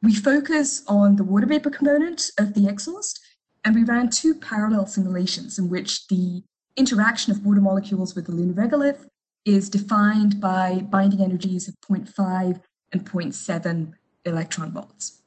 we 0.02 0.14
focus 0.16 0.83
on 0.88 1.14
the 1.14 1.23
water 1.23 1.47
vapor 1.47 1.71
component 1.71 2.33
of 2.40 2.54
the 2.54 2.66
exhaust, 2.66 3.21
and 3.64 3.76
we 3.76 3.85
ran 3.85 4.11
two 4.11 4.35
parallel 4.35 4.87
simulations 4.87 5.61
in 5.61 5.71
which 5.71 6.09
the 6.09 6.42
interaction 6.76 7.33
of 7.33 7.45
water 7.45 7.61
molecules 7.61 8.14
with 8.14 8.26
the 8.26 8.33
lunar 8.33 8.52
regolith 8.52 9.07
is 9.45 9.69
defined 9.69 10.40
by 10.40 10.81
binding 10.90 11.21
energies 11.21 11.69
of 11.69 11.75
0.5 11.81 12.61
and 12.93 13.04
0.7 13.04 13.93
electron 14.25 14.73
volts. 14.73 15.23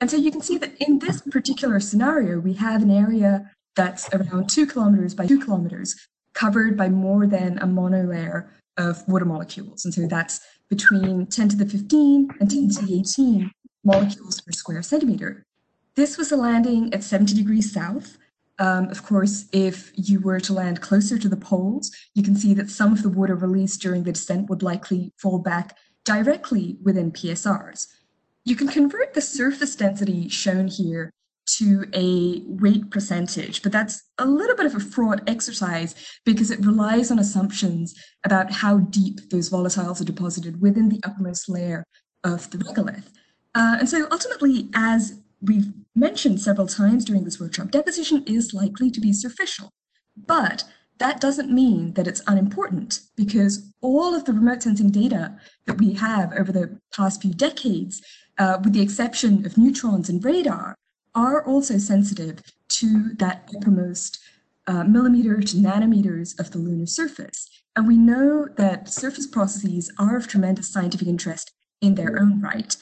And 0.00 0.10
so 0.10 0.16
you 0.16 0.30
can 0.30 0.42
see 0.42 0.58
that 0.58 0.74
in 0.80 0.98
this 0.98 1.22
particular 1.22 1.80
scenario, 1.80 2.38
we 2.38 2.54
have 2.54 2.82
an 2.82 2.90
area 2.90 3.50
that's 3.74 4.12
around 4.14 4.48
two 4.48 4.66
kilometers 4.66 5.14
by 5.14 5.26
two 5.26 5.40
kilometers 5.40 5.96
covered 6.34 6.76
by 6.76 6.88
more 6.88 7.26
than 7.26 7.58
a 7.58 7.66
monolayer 7.66 8.48
of 8.76 9.06
water 9.08 9.24
molecules. 9.24 9.84
And 9.84 9.94
so 9.94 10.06
that's 10.06 10.40
between 10.68 11.26
10 11.26 11.48
to 11.50 11.56
the 11.56 11.66
15 11.66 12.28
and 12.40 12.50
10 12.50 12.68
to 12.70 12.86
the 12.86 13.00
18 13.00 13.50
molecules 13.84 14.40
per 14.40 14.52
square 14.52 14.82
centimeter. 14.82 15.44
This 15.94 16.16
was 16.16 16.32
a 16.32 16.36
landing 16.36 16.92
at 16.92 17.04
70 17.04 17.34
degrees 17.34 17.72
south 17.72 18.18
um, 18.58 18.88
of 18.90 19.02
course, 19.02 19.46
if 19.52 19.90
you 19.94 20.20
were 20.20 20.40
to 20.40 20.52
land 20.52 20.80
closer 20.80 21.18
to 21.18 21.28
the 21.28 21.36
poles, 21.36 21.90
you 22.14 22.22
can 22.22 22.36
see 22.36 22.54
that 22.54 22.70
some 22.70 22.92
of 22.92 23.02
the 23.02 23.08
water 23.08 23.34
released 23.34 23.80
during 23.80 24.04
the 24.04 24.12
descent 24.12 24.48
would 24.48 24.62
likely 24.62 25.12
fall 25.18 25.38
back 25.38 25.76
directly 26.04 26.76
within 26.82 27.10
PSRs. 27.10 27.88
You 28.44 28.56
can 28.56 28.68
convert 28.68 29.14
the 29.14 29.20
surface 29.20 29.74
density 29.74 30.28
shown 30.28 30.68
here 30.68 31.10
to 31.46 31.84
a 31.92 32.42
weight 32.46 32.90
percentage, 32.90 33.62
but 33.62 33.72
that's 33.72 34.02
a 34.18 34.26
little 34.26 34.56
bit 34.56 34.66
of 34.66 34.74
a 34.74 34.80
fraught 34.80 35.20
exercise 35.26 35.94
because 36.24 36.50
it 36.50 36.64
relies 36.64 37.10
on 37.10 37.18
assumptions 37.18 37.94
about 38.24 38.52
how 38.52 38.78
deep 38.78 39.30
those 39.30 39.50
volatiles 39.50 40.00
are 40.00 40.04
deposited 40.04 40.60
within 40.60 40.88
the 40.88 41.00
uppermost 41.04 41.48
layer 41.48 41.84
of 42.22 42.50
the 42.50 42.58
regolith. 42.58 43.08
Uh, 43.54 43.76
and 43.78 43.88
so 43.88 44.06
ultimately, 44.10 44.68
as 44.74 45.20
we've 45.44 45.72
mentioned 45.94 46.40
several 46.40 46.66
times 46.66 47.04
during 47.04 47.24
this 47.24 47.40
workshop, 47.40 47.70
deposition 47.70 48.24
is 48.26 48.54
likely 48.54 48.90
to 48.90 49.00
be 49.00 49.12
superficial. 49.12 49.70
But 50.16 50.64
that 50.98 51.20
doesn't 51.20 51.50
mean 51.50 51.94
that 51.94 52.06
it's 52.06 52.22
unimportant 52.26 53.00
because 53.16 53.72
all 53.80 54.14
of 54.14 54.24
the 54.24 54.32
remote 54.32 54.62
sensing 54.62 54.90
data 54.90 55.36
that 55.66 55.78
we 55.78 55.94
have 55.94 56.32
over 56.32 56.52
the 56.52 56.78
past 56.94 57.22
few 57.22 57.32
decades, 57.34 58.00
uh, 58.38 58.58
with 58.62 58.72
the 58.72 58.82
exception 58.82 59.44
of 59.44 59.58
neutrons 59.58 60.08
and 60.08 60.24
radar, 60.24 60.76
are 61.14 61.44
also 61.44 61.78
sensitive 61.78 62.40
to 62.68 63.12
that 63.14 63.48
uppermost 63.56 64.18
uh, 64.66 64.84
millimeter 64.84 65.40
to 65.40 65.56
nanometers 65.56 66.38
of 66.38 66.50
the 66.50 66.58
lunar 66.58 66.86
surface. 66.86 67.48
And 67.76 67.88
we 67.88 67.96
know 67.96 68.46
that 68.56 68.88
surface 68.88 69.26
processes 69.26 69.92
are 69.98 70.16
of 70.16 70.28
tremendous 70.28 70.72
scientific 70.72 71.08
interest 71.08 71.52
in 71.80 71.96
their 71.96 72.18
own 72.20 72.40
right. 72.40 72.76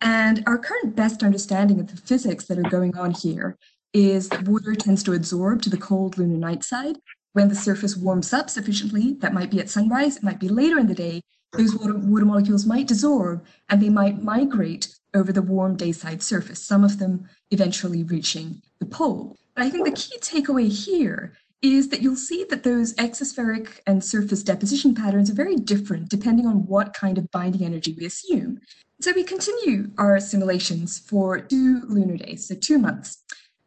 And 0.00 0.42
our 0.46 0.58
current 0.58 0.94
best 0.94 1.22
understanding 1.22 1.80
of 1.80 1.88
the 1.88 1.96
physics 1.96 2.44
that 2.46 2.58
are 2.58 2.70
going 2.70 2.96
on 2.96 3.12
here 3.12 3.56
is 3.92 4.28
that 4.28 4.46
water 4.46 4.74
tends 4.74 5.02
to 5.04 5.14
absorb 5.14 5.62
to 5.62 5.70
the 5.70 5.76
cold 5.76 6.18
lunar 6.18 6.36
night 6.36 6.62
side. 6.64 6.98
When 7.32 7.48
the 7.48 7.54
surface 7.54 7.96
warms 7.96 8.32
up 8.32 8.50
sufficiently, 8.50 9.14
that 9.20 9.34
might 9.34 9.50
be 9.50 9.60
at 9.60 9.70
sunrise, 9.70 10.16
it 10.16 10.22
might 10.22 10.40
be 10.40 10.48
later 10.48 10.78
in 10.78 10.86
the 10.86 10.94
day, 10.94 11.22
those 11.52 11.74
water, 11.74 11.96
water 11.96 12.24
molecules 12.24 12.66
might 12.66 12.88
desorb 12.88 13.42
and 13.68 13.80
they 13.80 13.88
might 13.88 14.22
migrate 14.22 14.88
over 15.14 15.32
the 15.32 15.42
warm 15.42 15.76
dayside 15.76 16.22
surface, 16.22 16.62
some 16.62 16.84
of 16.84 16.98
them 16.98 17.28
eventually 17.50 18.02
reaching 18.02 18.60
the 18.80 18.86
pole. 18.86 19.36
But 19.54 19.64
I 19.64 19.70
think 19.70 19.86
the 19.86 19.92
key 19.92 20.18
takeaway 20.18 20.70
here 20.70 21.32
is 21.62 21.88
that 21.88 22.02
you'll 22.02 22.16
see 22.16 22.44
that 22.50 22.62
those 22.62 22.94
exospheric 22.94 23.80
and 23.86 24.04
surface 24.04 24.42
deposition 24.42 24.94
patterns 24.94 25.30
are 25.30 25.34
very 25.34 25.56
different 25.56 26.10
depending 26.10 26.46
on 26.46 26.66
what 26.66 26.92
kind 26.92 27.16
of 27.16 27.30
binding 27.30 27.64
energy 27.64 27.96
we 27.98 28.04
assume. 28.04 28.60
So 28.98 29.12
we 29.14 29.24
continue 29.24 29.90
our 29.98 30.18
simulations 30.20 30.98
for 30.98 31.38
two 31.38 31.82
lunar 31.86 32.16
days, 32.16 32.48
so 32.48 32.54
two 32.54 32.78
months. 32.78 33.22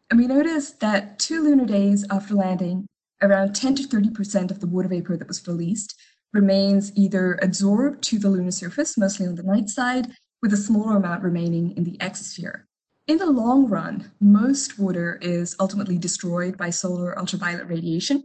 And 0.09 0.19
we 0.19 0.25
notice 0.25 0.71
that 0.71 1.19
two 1.19 1.43
lunar 1.43 1.65
days 1.65 2.03
after 2.09 2.33
landing, 2.33 2.87
around 3.21 3.53
10 3.53 3.75
to 3.75 3.83
30% 3.83 4.49
of 4.49 4.59
the 4.59 4.65
water 4.65 4.87
vapor 4.87 5.17
that 5.17 5.27
was 5.27 5.47
released 5.47 5.95
remains 6.33 6.91
either 6.95 7.37
absorbed 7.43 8.03
to 8.05 8.17
the 8.17 8.29
lunar 8.29 8.49
surface, 8.49 8.97
mostly 8.97 9.27
on 9.27 9.35
the 9.35 9.43
night 9.43 9.69
side, 9.69 10.11
with 10.41 10.51
a 10.51 10.57
smaller 10.57 10.97
amount 10.97 11.21
remaining 11.21 11.77
in 11.77 11.83
the 11.83 11.97
exosphere. 11.97 12.63
In 13.07 13.17
the 13.17 13.29
long 13.29 13.67
run, 13.67 14.11
most 14.19 14.79
water 14.79 15.19
is 15.21 15.55
ultimately 15.59 15.99
destroyed 15.99 16.57
by 16.57 16.71
solar 16.71 17.17
ultraviolet 17.19 17.67
radiation, 17.67 18.23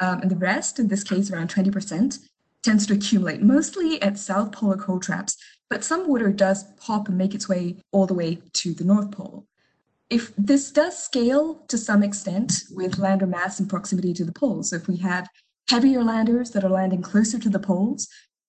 um, 0.00 0.20
and 0.20 0.30
the 0.30 0.36
rest, 0.36 0.78
in 0.78 0.88
this 0.88 1.04
case 1.04 1.30
around 1.30 1.50
20%, 1.50 2.18
tends 2.62 2.86
to 2.86 2.94
accumulate 2.94 3.42
mostly 3.42 4.00
at 4.02 4.18
south 4.18 4.52
polar 4.52 4.76
cold 4.76 5.02
traps 5.02 5.36
but 5.68 5.84
some 5.84 6.08
water 6.08 6.30
does 6.30 6.64
pop 6.74 7.08
and 7.08 7.18
make 7.18 7.34
its 7.34 7.48
way 7.48 7.76
all 7.92 8.06
the 8.06 8.14
way 8.14 8.38
to 8.52 8.74
the 8.74 8.84
North 8.84 9.10
Pole. 9.10 9.46
If 10.08 10.32
this 10.36 10.70
does 10.70 10.96
scale 10.96 11.64
to 11.68 11.76
some 11.76 12.02
extent 12.02 12.52
with 12.70 12.98
lander 12.98 13.26
mass 13.26 13.58
and 13.58 13.68
proximity 13.68 14.14
to 14.14 14.24
the 14.24 14.32
poles, 14.32 14.70
so 14.70 14.76
if 14.76 14.86
we 14.86 14.96
have 14.98 15.28
heavier 15.68 16.04
landers 16.04 16.52
that 16.52 16.64
are 16.64 16.70
landing 16.70 17.02
closer 17.02 17.38
to 17.40 17.48
the 17.48 17.58
poles, 17.58 18.08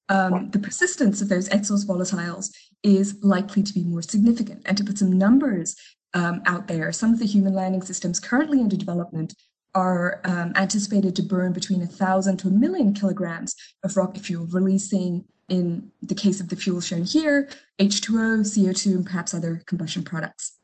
um, 0.10 0.52
the 0.52 0.60
persistence 0.60 1.22
of 1.22 1.30
those 1.30 1.48
exhaust 1.50 1.88
volatiles 1.88 2.52
is 2.84 3.18
likely 3.24 3.64
to 3.64 3.74
be 3.74 3.84
more 3.84 4.02
significant. 4.02 4.62
And 4.66 4.78
to 4.78 4.84
put 4.84 5.00
some 5.00 5.12
numbers 5.12 5.76
um, 6.14 6.42
out 6.46 6.68
there, 6.68 6.92
some 6.92 7.12
of 7.12 7.20
the 7.20 7.26
human 7.26 7.54
landing 7.54 7.82
systems 7.82 8.20
currently 8.20 8.62
under 8.62 8.78
development 8.78 9.34
are 9.76 10.22
um, 10.24 10.54
anticipated 10.56 11.16
to 11.16 11.24
burn 11.24 11.54
between 11.54 11.82
a 11.82 11.88
thousand 11.88 12.38
to 12.38 12.48
a 12.48 12.52
million 12.52 12.94
kilograms 12.94 13.56
of 13.84 13.98
rocket 13.98 14.22
fuel, 14.22 14.48
releasing 14.48 15.26
in 15.50 15.92
the 16.02 16.16
case 16.16 16.40
of 16.40 16.50
the 16.50 16.56
fuel 16.56 16.82
shown 16.82 17.04
here, 17.04 17.50
H2O, 17.80 18.42
CO2, 18.42 18.86
and 18.88 19.06
perhaps 19.06 19.34
other 19.34 19.62
combustion 19.66 20.04
products. 20.04 20.58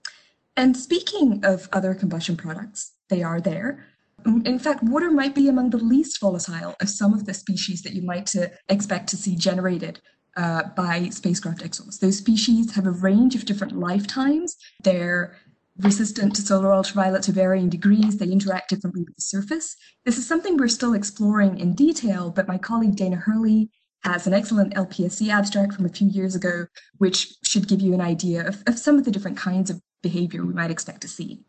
And 0.55 0.75
speaking 0.77 1.43
of 1.43 1.67
other 1.71 1.95
combustion 1.95 2.37
products, 2.37 2.93
they 3.09 3.23
are 3.23 3.41
there. 3.41 3.85
In 4.25 4.59
fact, 4.59 4.83
water 4.83 5.11
might 5.11 5.35
be 5.35 5.49
among 5.49 5.71
the 5.71 5.77
least 5.77 6.19
volatile 6.19 6.75
of 6.79 6.89
some 6.89 7.13
of 7.13 7.25
the 7.25 7.33
species 7.33 7.81
that 7.83 7.93
you 7.93 8.01
might 8.01 8.25
to 8.27 8.51
expect 8.69 9.09
to 9.09 9.17
see 9.17 9.35
generated 9.35 9.99
uh, 10.37 10.63
by 10.75 11.09
spacecraft 11.09 11.61
exhaust. 11.61 12.01
Those 12.01 12.17
species 12.17 12.73
have 12.75 12.85
a 12.85 12.91
range 12.91 13.35
of 13.35 13.45
different 13.45 13.77
lifetimes. 13.77 14.55
They're 14.83 15.35
resistant 15.79 16.35
to 16.35 16.41
solar 16.41 16.73
ultraviolet 16.73 17.23
to 17.23 17.31
varying 17.31 17.69
degrees. 17.69 18.17
They 18.17 18.27
interact 18.27 18.69
differently 18.69 19.03
with 19.03 19.15
the 19.15 19.21
surface. 19.21 19.75
This 20.05 20.17
is 20.17 20.27
something 20.27 20.55
we're 20.57 20.67
still 20.67 20.93
exploring 20.93 21.59
in 21.59 21.73
detail, 21.73 22.29
but 22.29 22.47
my 22.47 22.57
colleague 22.57 22.95
Dana 22.95 23.17
Hurley 23.17 23.69
has 24.03 24.27
an 24.27 24.33
excellent 24.33 24.73
LPSC 24.73 25.29
abstract 25.29 25.73
from 25.73 25.85
a 25.85 25.89
few 25.89 26.07
years 26.07 26.35
ago, 26.35 26.65
which 26.97 27.35
should 27.43 27.67
give 27.67 27.81
you 27.81 27.93
an 27.93 28.01
idea 28.01 28.45
of, 28.45 28.63
of 28.67 28.77
some 28.77 28.97
of 28.97 29.05
the 29.05 29.11
different 29.11 29.37
kinds 29.37 29.69
of 29.69 29.81
behavior 30.01 30.45
we 30.45 30.53
might 30.53 30.71
expect 30.71 31.01
to 31.01 31.07
see. 31.07 31.39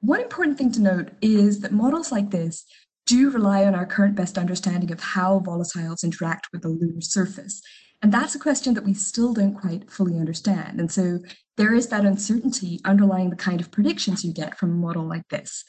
One 0.00 0.20
important 0.20 0.58
thing 0.58 0.70
to 0.72 0.80
note 0.80 1.10
is 1.20 1.60
that 1.60 1.72
models 1.72 2.12
like 2.12 2.30
this 2.30 2.64
do 3.06 3.30
rely 3.30 3.64
on 3.64 3.74
our 3.74 3.86
current 3.86 4.14
best 4.14 4.36
understanding 4.36 4.92
of 4.92 5.00
how 5.00 5.40
volatiles 5.40 6.04
interact 6.04 6.48
with 6.52 6.62
the 6.62 6.68
lunar 6.68 7.00
surface. 7.00 7.62
And 8.02 8.12
that's 8.12 8.34
a 8.34 8.38
question 8.38 8.74
that 8.74 8.84
we 8.84 8.94
still 8.94 9.32
don't 9.32 9.54
quite 9.54 9.90
fully 9.90 10.18
understand. 10.18 10.80
And 10.80 10.92
so 10.92 11.20
there 11.56 11.72
is 11.72 11.88
that 11.88 12.04
uncertainty 12.04 12.80
underlying 12.84 13.30
the 13.30 13.36
kind 13.36 13.60
of 13.60 13.70
predictions 13.70 14.24
you 14.24 14.32
get 14.32 14.58
from 14.58 14.70
a 14.70 14.74
model 14.74 15.04
like 15.04 15.26
this. 15.28 15.64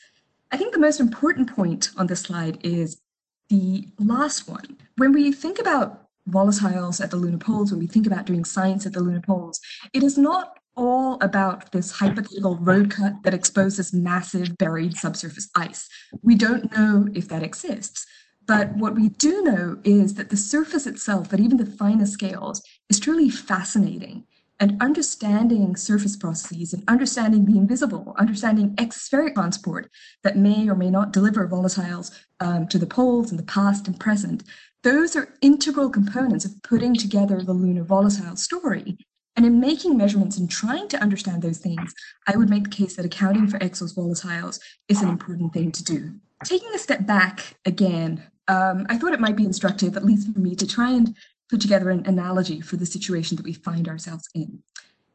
I 0.51 0.57
think 0.57 0.73
the 0.73 0.79
most 0.79 0.99
important 0.99 1.53
point 1.55 1.89
on 1.97 2.07
this 2.07 2.21
slide 2.21 2.59
is 2.63 3.01
the 3.49 3.87
last 3.97 4.47
one. 4.47 4.77
When 4.97 5.13
we 5.13 5.31
think 5.31 5.59
about 5.59 6.06
volatiles 6.29 7.01
at 7.01 7.11
the 7.11 7.17
lunar 7.17 7.37
poles, 7.37 7.71
when 7.71 7.79
we 7.79 7.87
think 7.87 8.07
about 8.07 8.25
doing 8.25 8.45
science 8.45 8.85
at 8.85 8.93
the 8.93 8.99
lunar 8.99 9.21
poles, 9.21 9.59
it 9.93 10.03
is 10.03 10.17
not 10.17 10.57
all 10.75 11.17
about 11.21 11.71
this 11.71 11.91
hypothetical 11.91 12.55
road 12.57 12.91
cut 12.91 13.13
that 13.23 13.33
exposes 13.33 13.93
massive 13.93 14.57
buried 14.57 14.95
subsurface 14.95 15.49
ice. 15.55 15.89
We 16.21 16.35
don't 16.35 16.71
know 16.71 17.07
if 17.13 17.27
that 17.29 17.43
exists. 17.43 18.05
But 18.45 18.75
what 18.75 18.95
we 18.95 19.09
do 19.09 19.43
know 19.43 19.77
is 19.83 20.13
that 20.13 20.29
the 20.29 20.37
surface 20.37 20.87
itself, 20.87 21.33
at 21.33 21.39
even 21.39 21.57
the 21.57 21.65
finest 21.65 22.13
scales, 22.13 22.61
is 22.89 22.99
truly 22.99 23.29
fascinating. 23.29 24.25
And 24.59 24.81
understanding 24.81 25.75
surface 25.75 26.15
processes 26.15 26.73
and 26.73 26.83
understanding 26.87 27.45
the 27.45 27.57
invisible, 27.57 28.15
understanding 28.17 28.73
exospheric 28.77 29.35
transport 29.35 29.91
that 30.23 30.37
may 30.37 30.67
or 30.67 30.75
may 30.75 30.89
not 30.89 31.13
deliver 31.13 31.47
volatiles 31.47 32.11
um, 32.39 32.67
to 32.69 32.79
the 32.79 32.87
poles 32.87 33.29
in 33.29 33.37
the 33.37 33.43
past 33.43 33.87
and 33.87 33.99
present 33.99 34.43
those 34.83 35.15
are 35.15 35.33
integral 35.41 35.89
components 35.89 36.45
of 36.45 36.61
putting 36.63 36.95
together 36.95 37.41
the 37.41 37.53
lunar 37.53 37.83
volatile 37.83 38.35
story. 38.35 38.97
And 39.35 39.45
in 39.45 39.59
making 39.59 39.97
measurements 39.97 40.37
and 40.37 40.49
trying 40.49 40.87
to 40.89 41.01
understand 41.01 41.43
those 41.43 41.59
things, 41.59 41.93
I 42.25 42.35
would 42.35 42.49
make 42.49 42.63
the 42.63 42.69
case 42.71 42.95
that 42.95 43.05
accounting 43.05 43.47
for 43.47 43.57
exhaust 43.57 43.95
volatiles 43.95 44.59
is 44.87 45.01
an 45.01 45.09
important 45.09 45.53
thing 45.53 45.71
to 45.73 45.83
do. 45.83 46.15
Taking 46.43 46.73
a 46.73 46.79
step 46.79 47.05
back 47.05 47.55
again, 47.65 48.23
um, 48.47 48.87
I 48.89 48.97
thought 48.97 49.13
it 49.13 49.19
might 49.19 49.35
be 49.35 49.45
instructive, 49.45 49.95
at 49.95 50.05
least 50.05 50.33
for 50.33 50.39
me, 50.39 50.55
to 50.55 50.65
try 50.65 50.91
and 50.91 51.15
put 51.49 51.61
together 51.61 51.91
an 51.91 52.05
analogy 52.07 52.61
for 52.61 52.77
the 52.77 52.85
situation 52.85 53.37
that 53.37 53.45
we 53.45 53.53
find 53.53 53.87
ourselves 53.87 54.27
in. 54.33 54.63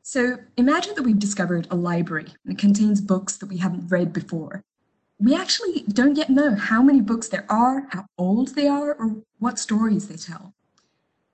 So 0.02 0.36
imagine 0.56 0.94
that 0.94 1.02
we've 1.02 1.18
discovered 1.18 1.66
a 1.70 1.76
library 1.76 2.26
and 2.44 2.54
it 2.54 2.58
contains 2.58 3.00
books 3.00 3.36
that 3.38 3.48
we 3.48 3.58
haven't 3.58 3.88
read 3.88 4.12
before 4.12 4.62
we 5.22 5.36
actually 5.36 5.84
don't 5.88 6.16
yet 6.16 6.30
know 6.30 6.56
how 6.56 6.82
many 6.82 7.00
books 7.00 7.28
there 7.28 7.46
are, 7.48 7.86
how 7.90 8.06
old 8.18 8.56
they 8.56 8.66
are, 8.66 8.94
or 8.94 9.22
what 9.38 9.58
stories 9.58 10.08
they 10.08 10.16
tell. 10.16 10.52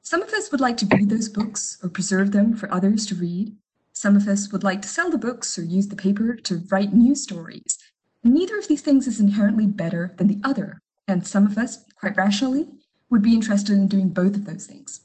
Some 0.02 0.20
of 0.20 0.32
us 0.34 0.50
would 0.50 0.60
like 0.60 0.76
to 0.78 0.86
read 0.86 1.08
those 1.08 1.30
books 1.30 1.78
or 1.82 1.88
preserve 1.88 2.32
them 2.32 2.54
for 2.54 2.72
others 2.72 3.06
to 3.06 3.14
read. 3.14 3.56
Some 3.94 4.14
of 4.14 4.28
us 4.28 4.52
would 4.52 4.62
like 4.62 4.82
to 4.82 4.88
sell 4.88 5.10
the 5.10 5.16
books 5.16 5.58
or 5.58 5.62
use 5.62 5.88
the 5.88 5.96
paper 5.96 6.34
to 6.34 6.62
write 6.70 6.92
new 6.92 7.14
stories. 7.14 7.78
neither 8.22 8.58
of 8.58 8.68
these 8.68 8.82
things 8.82 9.06
is 9.06 9.20
inherently 9.20 9.66
better 9.66 10.14
than 10.18 10.26
the 10.26 10.40
other, 10.44 10.82
and 11.06 11.26
some 11.26 11.46
of 11.46 11.56
us, 11.56 11.84
quite 11.94 12.16
rationally, 12.16 12.68
would 13.08 13.22
be 13.22 13.32
interested 13.32 13.72
in 13.72 13.88
doing 13.88 14.10
both 14.10 14.34
of 14.34 14.44
those 14.44 14.66
things. 14.66 15.00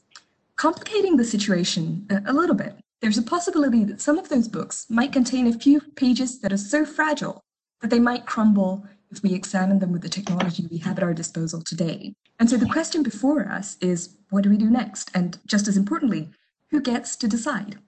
Complicating 0.56 1.16
the 1.16 1.24
situation 1.24 2.06
a, 2.26 2.34
little 2.34 2.54
bit, 2.54 2.76
there's 3.00 3.18
a 3.18 3.22
possibility 3.22 3.82
that 3.84 4.02
some 4.02 4.18
of 4.18 4.28
those 4.28 4.46
books 4.46 4.86
might 4.90 5.12
contain 5.12 5.46
a 5.46 5.58
few 5.58 5.80
pages 5.96 6.40
that 6.40 6.52
are 6.52 6.58
so 6.58 6.84
fragile 6.84 7.43
that 7.80 7.90
they 7.90 8.00
might 8.00 8.26
crumble 8.26 8.86
if 9.10 9.22
we 9.22 9.34
examine 9.34 9.78
them 9.78 9.92
with 9.92 10.02
the 10.02 10.08
technology 10.08 10.66
we 10.70 10.78
have 10.78 10.98
at 10.98 11.04
our 11.04 11.14
disposal 11.14 11.62
today. 11.62 12.14
And 12.40 12.50
so 12.50 12.56
the 12.56 12.66
question 12.66 13.02
before 13.02 13.48
us 13.48 13.76
is 13.80 14.16
what 14.30 14.42
do 14.42 14.50
we 14.50 14.56
do 14.56 14.70
next? 14.70 15.10
And 15.14 15.38
just 15.46 15.68
as 15.68 15.76
importantly, 15.76 16.30
who 16.70 16.80
gets 16.80 17.14
to 17.16 17.28
decide? 17.28 17.78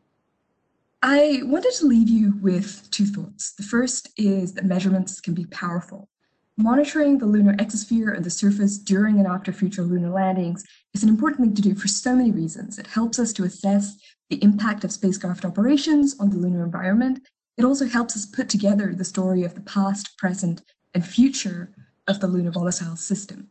I 1.03 1.41
wanted 1.45 1.73
to 1.75 1.87
leave 1.87 2.09
you 2.09 2.35
with 2.41 2.89
two 2.91 3.07
thoughts. 3.07 3.53
The 3.53 3.63
first 3.63 4.09
is 4.17 4.55
that 4.55 4.65
measurements 4.65 5.21
can 5.21 5.35
be 5.35 5.47
powerful. 5.47 6.09
Monitoring 6.57 7.19
the 7.19 7.27
lunar 7.27 7.55
exosphere 7.55 8.17
and 8.17 8.25
the 8.25 8.31
surface 8.31 8.79
during 8.79 9.19
and 9.19 9.27
after 9.27 9.53
future 9.53 9.83
lunar 9.83 10.09
landings 10.09 10.65
is 10.95 11.03
an 11.03 11.09
important 11.09 11.41
thing 11.41 11.55
to 11.55 11.63
do 11.63 11.75
for 11.75 11.87
so 11.87 12.17
many 12.17 12.31
reasons. 12.31 12.79
It 12.79 12.87
helps 12.87 13.19
us 13.19 13.33
to 13.35 13.45
assess 13.45 13.97
the 14.31 14.43
impact 14.43 14.83
of 14.83 14.91
spacecraft 14.91 15.45
operations 15.45 16.19
on 16.19 16.31
the 16.31 16.39
lunar 16.39 16.65
environment 16.65 17.21
it 17.57 17.65
also 17.65 17.87
helps 17.87 18.17
us 18.17 18.27
put 18.27 18.49
together 18.49 18.95
the 18.95 19.05
story 19.05 19.45
of 19.45 19.55
the 19.55 19.61
past, 19.63 20.17
present, 20.19 20.63
and 20.95 21.07
future 21.07 21.73
of 22.07 22.21
the 22.21 22.27
lunar 22.27 22.51
volatile 22.51 22.97
system. 22.97 23.51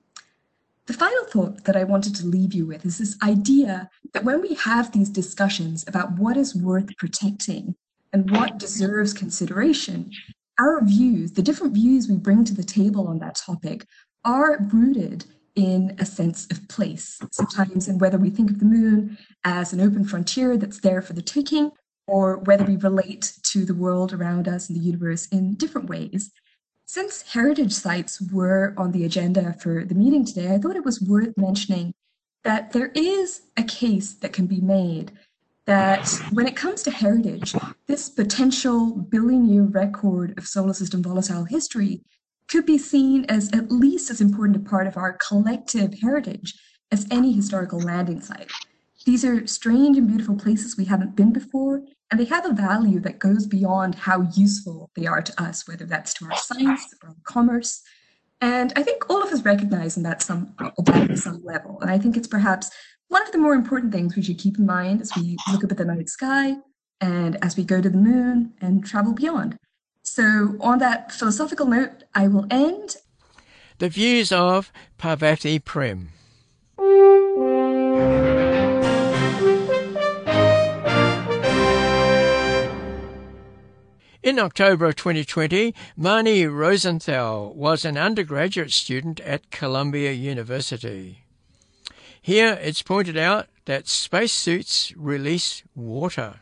The 0.87 0.93
final 0.93 1.23
thought 1.25 1.63
that 1.63 1.75
I 1.75 1.83
wanted 1.83 2.15
to 2.15 2.27
leave 2.27 2.53
you 2.53 2.67
with 2.67 2.85
is 2.85 2.99
this 2.99 3.17
idea 3.23 3.89
that 4.13 4.23
when 4.23 4.41
we 4.41 4.53
have 4.55 4.91
these 4.91 5.09
discussions 5.09 5.83
about 5.87 6.19
what 6.19 6.37
is 6.37 6.55
worth 6.55 6.95
protecting 6.97 7.75
and 8.13 8.29
what 8.29 8.59
deserves 8.59 9.11
consideration, 9.11 10.11
our 10.59 10.83
views, 10.83 11.31
the 11.31 11.41
different 11.41 11.73
views 11.73 12.07
we 12.07 12.17
bring 12.17 12.45
to 12.45 12.53
the 12.53 12.63
table 12.63 13.07
on 13.07 13.17
that 13.19 13.35
topic, 13.35 13.85
are 14.23 14.59
rooted 14.71 15.25
in 15.55 15.95
a 15.99 16.05
sense 16.05 16.45
of 16.51 16.67
place. 16.67 17.19
Sometimes 17.31 17.87
in 17.87 17.97
whether 17.97 18.17
we 18.17 18.29
think 18.29 18.51
of 18.51 18.59
the 18.59 18.65
moon 18.65 19.17
as 19.43 19.73
an 19.73 19.81
open 19.81 20.05
frontier 20.05 20.55
that's 20.55 20.81
there 20.81 21.01
for 21.01 21.13
the 21.13 21.21
taking, 21.21 21.71
or 22.07 22.37
whether 22.37 22.63
we 22.63 22.77
relate 22.77 23.33
to 23.43 23.65
the 23.65 23.73
world 23.73 24.13
around 24.13 24.47
us 24.47 24.69
and 24.69 24.77
the 24.77 24.83
universe 24.83 25.27
in 25.27 25.55
different 25.55 25.89
ways. 25.89 26.31
Since 26.85 27.33
heritage 27.33 27.73
sites 27.73 28.21
were 28.21 28.73
on 28.77 28.91
the 28.91 29.05
agenda 29.05 29.55
for 29.59 29.83
the 29.85 29.95
meeting 29.95 30.23
today, 30.23 30.53
I 30.53 30.57
thought 30.59 30.75
it 30.75 30.85
was 30.85 31.01
worth 31.01 31.33
mentioning 31.35 31.93
that 32.43 32.71
there 32.73 32.91
is 32.93 33.41
a 33.57 33.63
case 33.63 34.13
that 34.13 34.33
can 34.33 34.45
be 34.45 34.61
made 34.61 35.11
that 35.65 36.07
when 36.31 36.47
it 36.47 36.55
comes 36.55 36.83
to 36.83 36.91
heritage, 36.91 37.55
this 37.87 38.07
potential 38.07 38.91
billion 38.91 39.49
year 39.49 39.63
record 39.63 40.37
of 40.37 40.47
solar 40.47 40.73
system 40.73 41.01
volatile 41.01 41.45
history 41.45 42.03
could 42.47 42.67
be 42.67 42.77
seen 42.77 43.25
as 43.25 43.49
at 43.51 43.71
least 43.71 44.11
as 44.11 44.21
important 44.21 44.57
a 44.57 44.69
part 44.69 44.85
of 44.85 44.95
our 44.95 45.13
collective 45.13 45.99
heritage 46.01 46.53
as 46.91 47.07
any 47.09 47.33
historical 47.33 47.79
landing 47.79 48.21
site. 48.21 48.51
These 49.05 49.25
are 49.25 49.47
strange 49.47 49.97
and 49.97 50.07
beautiful 50.07 50.35
places 50.35 50.77
we 50.77 50.85
haven't 50.85 51.15
been 51.15 51.33
before, 51.33 51.81
and 52.11 52.19
they 52.19 52.25
have 52.25 52.45
a 52.45 52.53
value 52.53 52.99
that 53.01 53.19
goes 53.19 53.47
beyond 53.47 53.95
how 53.95 54.27
useful 54.35 54.91
they 54.95 55.05
are 55.07 55.21
to 55.21 55.41
us, 55.41 55.67
whether 55.67 55.85
that's 55.85 56.13
to 56.15 56.25
our 56.25 56.37
science 56.37 56.93
or 57.01 57.09
our 57.09 57.15
commerce. 57.23 57.81
And 58.41 58.71
I 58.75 58.83
think 58.83 59.09
all 59.09 59.23
of 59.23 59.31
us 59.31 59.43
recognize 59.43 59.95
that 59.95 60.21
some 60.21 60.53
that 60.59 61.09
at 61.09 61.17
some 61.17 61.43
level. 61.43 61.79
And 61.81 61.89
I 61.89 61.97
think 61.97 62.15
it's 62.15 62.27
perhaps 62.27 62.69
one 63.07 63.23
of 63.23 63.31
the 63.31 63.37
more 63.37 63.53
important 63.53 63.91
things 63.91 64.15
we 64.15 64.21
should 64.21 64.37
keep 64.37 64.57
in 64.57 64.65
mind 64.65 65.01
as 65.01 65.15
we 65.15 65.37
look 65.51 65.63
up 65.63 65.71
at 65.71 65.77
the 65.77 65.85
night 65.85 66.09
sky 66.09 66.55
and 67.01 67.37
as 67.43 67.57
we 67.57 67.63
go 67.63 67.81
to 67.81 67.89
the 67.89 67.97
moon 67.97 68.53
and 68.61 68.85
travel 68.85 69.13
beyond. 69.13 69.57
So, 70.03 70.55
on 70.59 70.77
that 70.79 71.11
philosophical 71.11 71.65
note, 71.65 72.03
I 72.13 72.27
will 72.27 72.45
end. 72.51 72.97
The 73.79 73.89
views 73.89 74.31
of 74.31 74.71
Parvathy 74.99 75.63
Prem. 75.63 76.09
In 84.25 84.39
October 84.39 84.87
of 84.87 84.95
2020, 84.95 85.75
Marni 85.95 86.51
Rosenthal 86.51 87.53
was 87.53 87.85
an 87.85 87.95
undergraduate 87.95 88.71
student 88.71 89.19
at 89.19 89.51
Columbia 89.51 90.13
University. 90.13 91.25
Here 92.19 92.57
it's 92.59 92.81
pointed 92.81 93.17
out 93.17 93.45
that 93.65 93.87
spacesuits 93.87 94.91
release 94.97 95.61
water. 95.75 96.39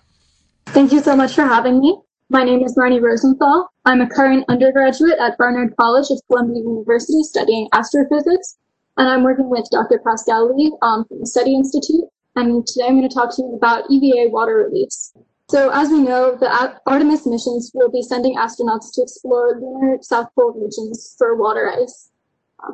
Thank 0.67 0.93
you 0.93 1.01
so 1.01 1.13
much 1.17 1.35
for 1.35 1.43
having 1.43 1.81
me. 1.81 1.97
My 2.29 2.45
name 2.45 2.63
is 2.63 2.73
Marni 2.77 3.01
Rosenthal. 3.01 3.69
I'm 3.83 3.99
a 3.99 4.07
current 4.07 4.45
undergraduate 4.47 5.19
at 5.19 5.37
Barnard 5.37 5.75
College 5.75 6.09
of 6.09 6.21
Columbia 6.29 6.63
University 6.63 7.21
studying 7.21 7.67
astrophysics, 7.73 8.55
and 8.95 9.09
I'm 9.09 9.23
working 9.23 9.49
with 9.49 9.67
Dr. 9.71 9.99
Pascal 10.07 10.55
Lee 10.55 10.71
um, 10.81 11.03
from 11.03 11.19
the 11.19 11.27
SETI 11.27 11.53
Institute. 11.53 12.05
And 12.37 12.65
today 12.65 12.85
I'm 12.87 12.97
going 12.97 13.09
to 13.09 13.13
talk 13.13 13.35
to 13.35 13.41
you 13.41 13.53
about 13.55 13.91
EVA 13.91 14.29
water 14.29 14.55
release. 14.55 15.11
So 15.49 15.69
as 15.69 15.89
we 15.89 15.99
know, 15.99 16.35
the 16.35 16.79
Artemis 16.87 17.25
missions 17.25 17.71
will 17.73 17.91
be 17.91 18.01
sending 18.01 18.35
astronauts 18.37 18.93
to 18.93 19.01
explore 19.01 19.59
lunar 19.59 19.97
South 20.01 20.29
Pole 20.35 20.53
regions 20.53 21.15
for 21.17 21.35
water 21.35 21.71
ice. 21.71 22.11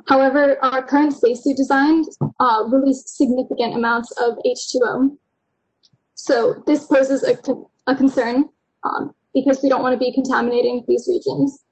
However, 0.08 0.64
our 0.64 0.84
current 0.84 1.14
spacesuit 1.14 1.58
design 1.58 2.06
uh, 2.40 2.64
significant 2.94 3.76
amounts 3.76 4.12
of 4.12 4.38
H2O. 4.46 5.18
So 6.14 6.62
this 6.68 6.86
poses 6.86 7.24
a, 7.24 7.38
a 7.88 7.96
concern 7.96 8.50
um, 8.84 9.16
because 9.34 9.62
we 9.64 9.70
don't 9.70 9.82
want 9.82 9.94
to 9.94 10.00
be 10.00 10.14
contaminating 10.14 10.84
these 10.88 11.08
regions. 11.10 11.64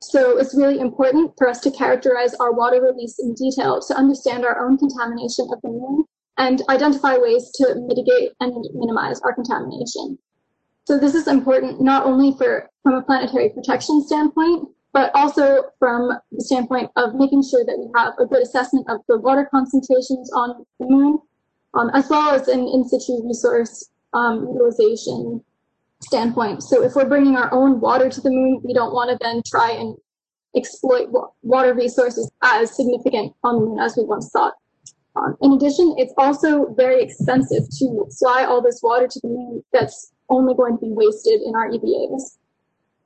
So 0.00 0.38
it's 0.38 0.56
really 0.56 0.78
important 0.80 1.32
for 1.36 1.48
us 1.48 1.60
to 1.60 1.70
characterize 1.70 2.34
our 2.34 2.52
water 2.52 2.80
release 2.80 3.18
in 3.18 3.34
detail 3.34 3.80
to 3.80 3.94
understand 3.94 4.44
our 4.44 4.64
own 4.64 4.78
contamination 4.78 5.48
of 5.52 5.60
the 5.60 5.68
moon 5.68 6.04
and 6.38 6.62
identify 6.68 7.16
ways 7.18 7.50
to 7.56 7.74
mitigate 7.86 8.32
and 8.40 8.64
minimize 8.74 9.20
our 9.20 9.34
contamination. 9.34 10.18
So 10.88 10.98
this 10.98 11.14
is 11.14 11.28
important 11.28 11.82
not 11.82 12.06
only 12.06 12.32
for 12.38 12.70
from 12.82 12.94
a 12.94 13.02
planetary 13.02 13.50
protection 13.50 14.00
standpoint, 14.06 14.70
but 14.94 15.14
also 15.14 15.64
from 15.78 16.18
the 16.32 16.42
standpoint 16.42 16.90
of 16.96 17.14
making 17.14 17.42
sure 17.42 17.62
that 17.62 17.76
we 17.78 17.90
have 17.94 18.14
a 18.18 18.24
good 18.24 18.40
assessment 18.40 18.86
of 18.88 19.02
the 19.06 19.18
water 19.18 19.46
concentrations 19.50 20.32
on 20.32 20.64
the 20.80 20.86
moon, 20.86 21.18
um, 21.74 21.90
as 21.92 22.08
well 22.08 22.30
as 22.30 22.48
an 22.48 22.60
in 22.60 22.88
situ 22.88 23.20
resource 23.22 23.90
um, 24.14 24.48
utilization 24.50 25.44
standpoint. 26.00 26.62
So 26.62 26.82
if 26.82 26.94
we're 26.94 27.04
bringing 27.04 27.36
our 27.36 27.52
own 27.52 27.82
water 27.82 28.08
to 28.08 28.20
the 28.22 28.30
moon, 28.30 28.62
we 28.64 28.72
don't 28.72 28.94
want 28.94 29.10
to 29.10 29.18
then 29.20 29.42
try 29.46 29.72
and 29.72 29.94
exploit 30.56 31.10
water 31.42 31.74
resources 31.74 32.30
as 32.42 32.74
significant 32.74 33.34
on 33.44 33.56
the 33.56 33.60
moon 33.60 33.78
as 33.78 33.94
we 33.94 34.04
once 34.04 34.30
thought. 34.30 34.54
Um, 35.16 35.36
in 35.42 35.52
addition, 35.52 35.96
it's 35.98 36.14
also 36.16 36.72
very 36.72 37.02
expensive 37.02 37.64
to 37.78 38.06
fly 38.18 38.46
all 38.46 38.62
this 38.62 38.80
water 38.82 39.06
to 39.06 39.20
the 39.20 39.28
moon 39.28 39.62
that's 39.70 40.14
only 40.28 40.54
going 40.54 40.78
to 40.78 40.86
be 40.86 40.92
wasted 40.92 41.40
in 41.42 41.54
our 41.54 41.68
EVAs. 41.70 42.38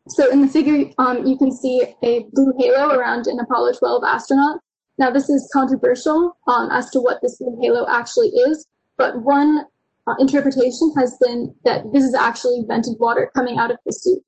So 0.09 0.31
in 0.31 0.43
the 0.43 0.49
figure, 0.49 0.91
um, 0.99 1.25
you 1.27 1.39
can 1.39 1.53
see 1.53 1.83
a 2.03 2.27
blue 2.33 2.53
halo 2.59 2.95
around 2.95 3.27
an 3.27 3.39
Apollo 3.39 3.75
12 3.75 4.03
astronaut. 4.05 4.61
Now 4.99 5.11
this 5.11 5.29
is 5.29 5.49
controversial 5.53 6.37
um, 6.49 6.71
as 6.71 6.91
to 6.91 7.01
what 7.01 7.21
this 7.23 7.39
blue 7.39 7.59
halo 7.61 7.87
actually 7.89 8.29
is, 8.29 8.67
but 8.97 9.23
one 9.23 9.65
uh, 10.07 10.15
interpretation 10.19 10.93
has 10.97 11.17
been 11.21 11.55
that 11.65 11.85
this 11.93 12.05
is 12.05 12.15
actually 12.15 12.65
vented 12.67 12.99
water 12.99 13.31
coming 13.35 13.59
out 13.59 13.71
of 13.71 13.79
the 13.87 13.93
suit. 13.93 14.23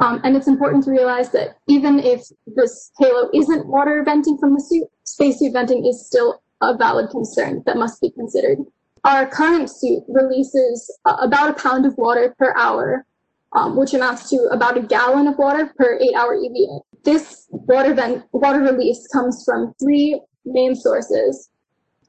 Um, 0.00 0.20
and 0.24 0.36
it's 0.36 0.48
important 0.48 0.84
to 0.84 0.90
realize 0.90 1.30
that 1.30 1.58
even 1.68 2.00
if 2.00 2.22
this 2.46 2.90
halo 2.98 3.30
isn't 3.32 3.66
water 3.66 4.02
venting 4.04 4.38
from 4.38 4.54
the 4.54 4.60
suit, 4.60 4.88
spacesuit 5.04 5.52
venting 5.52 5.86
is 5.86 6.04
still 6.04 6.42
a 6.60 6.76
valid 6.76 7.10
concern 7.10 7.62
that 7.66 7.76
must 7.76 8.00
be 8.00 8.10
considered. 8.10 8.58
Our 9.04 9.26
current 9.26 9.70
suit 9.70 10.02
releases 10.08 10.90
about 11.04 11.50
a 11.50 11.62
pound 11.62 11.84
of 11.84 11.96
water 11.98 12.34
per 12.38 12.54
hour, 12.56 13.04
um, 13.52 13.76
which 13.76 13.92
amounts 13.92 14.30
to 14.30 14.48
about 14.50 14.78
a 14.78 14.82
gallon 14.82 15.28
of 15.28 15.36
water 15.36 15.72
per 15.76 15.98
eight 16.00 16.14
hour 16.14 16.34
EVA. 16.34 16.80
This 17.04 17.46
water, 17.50 17.92
vent, 17.92 18.24
water 18.32 18.60
release 18.60 19.06
comes 19.08 19.44
from 19.44 19.74
three 19.78 20.18
main 20.46 20.74
sources. 20.74 21.50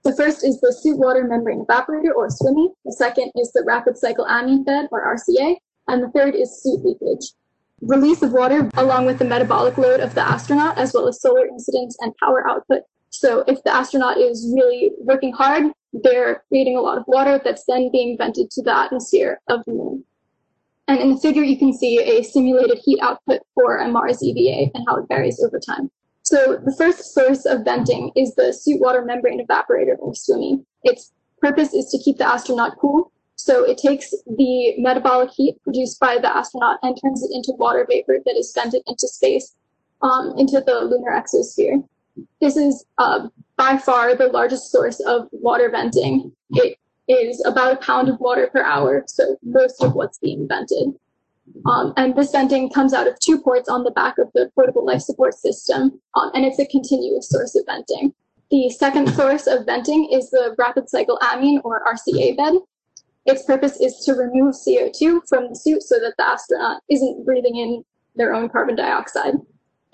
The 0.05 0.15
first 0.15 0.45
is 0.45 0.61
the 0.61 0.71
suit 0.71 0.97
water 0.97 1.25
membrane 1.25 1.65
evaporator 1.65 2.15
or 2.15 2.29
SWME. 2.29 2.73
The 2.85 2.93
second 2.93 3.31
is 3.35 3.51
the 3.51 3.63
rapid 3.67 3.97
cycle 3.97 4.25
amine 4.25 4.63
bed 4.63 4.87
or 4.91 5.03
RCA. 5.15 5.57
And 5.87 6.01
the 6.01 6.09
third 6.09 6.33
is 6.33 6.63
suit 6.63 6.85
leakage. 6.85 7.33
Release 7.81 8.21
of 8.21 8.31
water 8.31 8.69
along 8.75 9.05
with 9.05 9.19
the 9.19 9.25
metabolic 9.25 9.77
load 9.77 9.99
of 9.99 10.15
the 10.15 10.21
astronaut 10.21 10.77
as 10.77 10.93
well 10.93 11.07
as 11.07 11.21
solar 11.21 11.45
incidence 11.45 11.97
and 11.99 12.15
power 12.17 12.47
output. 12.47 12.83
So 13.09 13.43
if 13.47 13.63
the 13.63 13.73
astronaut 13.73 14.17
is 14.17 14.51
really 14.55 14.91
working 14.99 15.33
hard, 15.33 15.71
they're 16.03 16.43
creating 16.49 16.77
a 16.77 16.81
lot 16.81 16.97
of 16.97 17.03
water 17.07 17.39
that's 17.43 17.65
then 17.65 17.89
being 17.91 18.17
vented 18.17 18.51
to 18.51 18.61
the 18.61 18.77
atmosphere 18.77 19.39
of 19.49 19.63
the 19.65 19.73
moon. 19.73 20.03
And 20.87 20.99
in 20.99 21.13
the 21.13 21.19
figure, 21.19 21.43
you 21.43 21.57
can 21.57 21.73
see 21.73 21.99
a 21.99 22.23
simulated 22.23 22.79
heat 22.83 22.99
output 23.01 23.41
for 23.55 23.77
a 23.77 23.87
Mars 23.87 24.21
EVA 24.21 24.71
and 24.73 24.85
how 24.87 24.97
it 24.97 25.07
varies 25.07 25.41
over 25.43 25.59
time. 25.59 25.89
So 26.23 26.59
the 26.63 26.75
first 26.75 27.13
source 27.13 27.45
of 27.45 27.63
venting 27.63 28.11
is 28.15 28.35
the 28.35 28.51
suit 28.51 28.81
water 28.81 29.03
membrane 29.03 29.45
evaporator 29.45 29.95
or 29.99 30.13
SWME. 30.13 30.63
Its 30.83 31.11
purpose 31.39 31.73
is 31.73 31.87
to 31.89 31.99
keep 31.99 32.17
the 32.17 32.27
astronaut 32.27 32.77
cool. 32.79 33.11
So 33.35 33.63
it 33.63 33.77
takes 33.77 34.11
the 34.25 34.75
metabolic 34.77 35.29
heat 35.31 35.61
produced 35.63 35.99
by 35.99 36.17
the 36.17 36.35
astronaut 36.35 36.79
and 36.83 36.97
turns 37.01 37.23
it 37.23 37.31
into 37.33 37.53
water 37.57 37.85
vapor 37.87 38.17
that 38.25 38.35
is 38.35 38.51
vented 38.55 38.81
into 38.87 39.07
space, 39.07 39.55
um, 40.01 40.33
into 40.37 40.61
the 40.65 40.81
lunar 40.81 41.11
exosphere. 41.11 41.83
This 42.41 42.57
is 42.57 42.85
uh, 42.97 43.27
by 43.57 43.77
far 43.77 44.15
the 44.15 44.27
largest 44.27 44.71
source 44.71 44.99
of 45.01 45.27
water 45.31 45.69
venting. 45.69 46.31
It 46.51 46.77
is 47.07 47.43
about 47.45 47.73
a 47.73 47.77
pound 47.77 48.09
of 48.09 48.19
water 48.19 48.47
per 48.51 48.63
hour, 48.63 49.03
so 49.07 49.37
most 49.43 49.83
of 49.83 49.93
what's 49.93 50.17
being 50.17 50.47
vented. 50.47 50.93
Um, 51.65 51.93
and 51.95 52.15
this 52.15 52.31
venting 52.31 52.69
comes 52.71 52.93
out 52.93 53.07
of 53.07 53.19
two 53.19 53.39
ports 53.39 53.69
on 53.69 53.83
the 53.83 53.91
back 53.91 54.17
of 54.17 54.29
the 54.33 54.51
portable 54.55 54.85
life 54.85 55.01
support 55.01 55.35
system, 55.35 56.01
um, 56.15 56.31
and 56.33 56.43
it's 56.43 56.59
a 56.59 56.65
continuous 56.65 57.29
source 57.29 57.55
of 57.55 57.65
venting. 57.65 58.13
The 58.51 58.69
second 58.69 59.09
source 59.09 59.47
of 59.47 59.65
venting 59.65 60.09
is 60.11 60.29
the 60.29 60.55
rapid 60.57 60.89
cycle 60.89 61.19
amine 61.31 61.61
or 61.63 61.83
RCA 61.85 62.37
bed. 62.37 62.53
Its 63.25 63.43
purpose 63.43 63.79
is 63.79 63.97
to 64.05 64.13
remove 64.13 64.53
CO2 64.53 65.27
from 65.27 65.49
the 65.49 65.55
suit 65.55 65.81
so 65.81 65.99
that 65.99 66.13
the 66.17 66.27
astronaut 66.27 66.81
isn't 66.89 67.25
breathing 67.25 67.55
in 67.55 67.83
their 68.15 68.33
own 68.33 68.49
carbon 68.49 68.75
dioxide. 68.75 69.35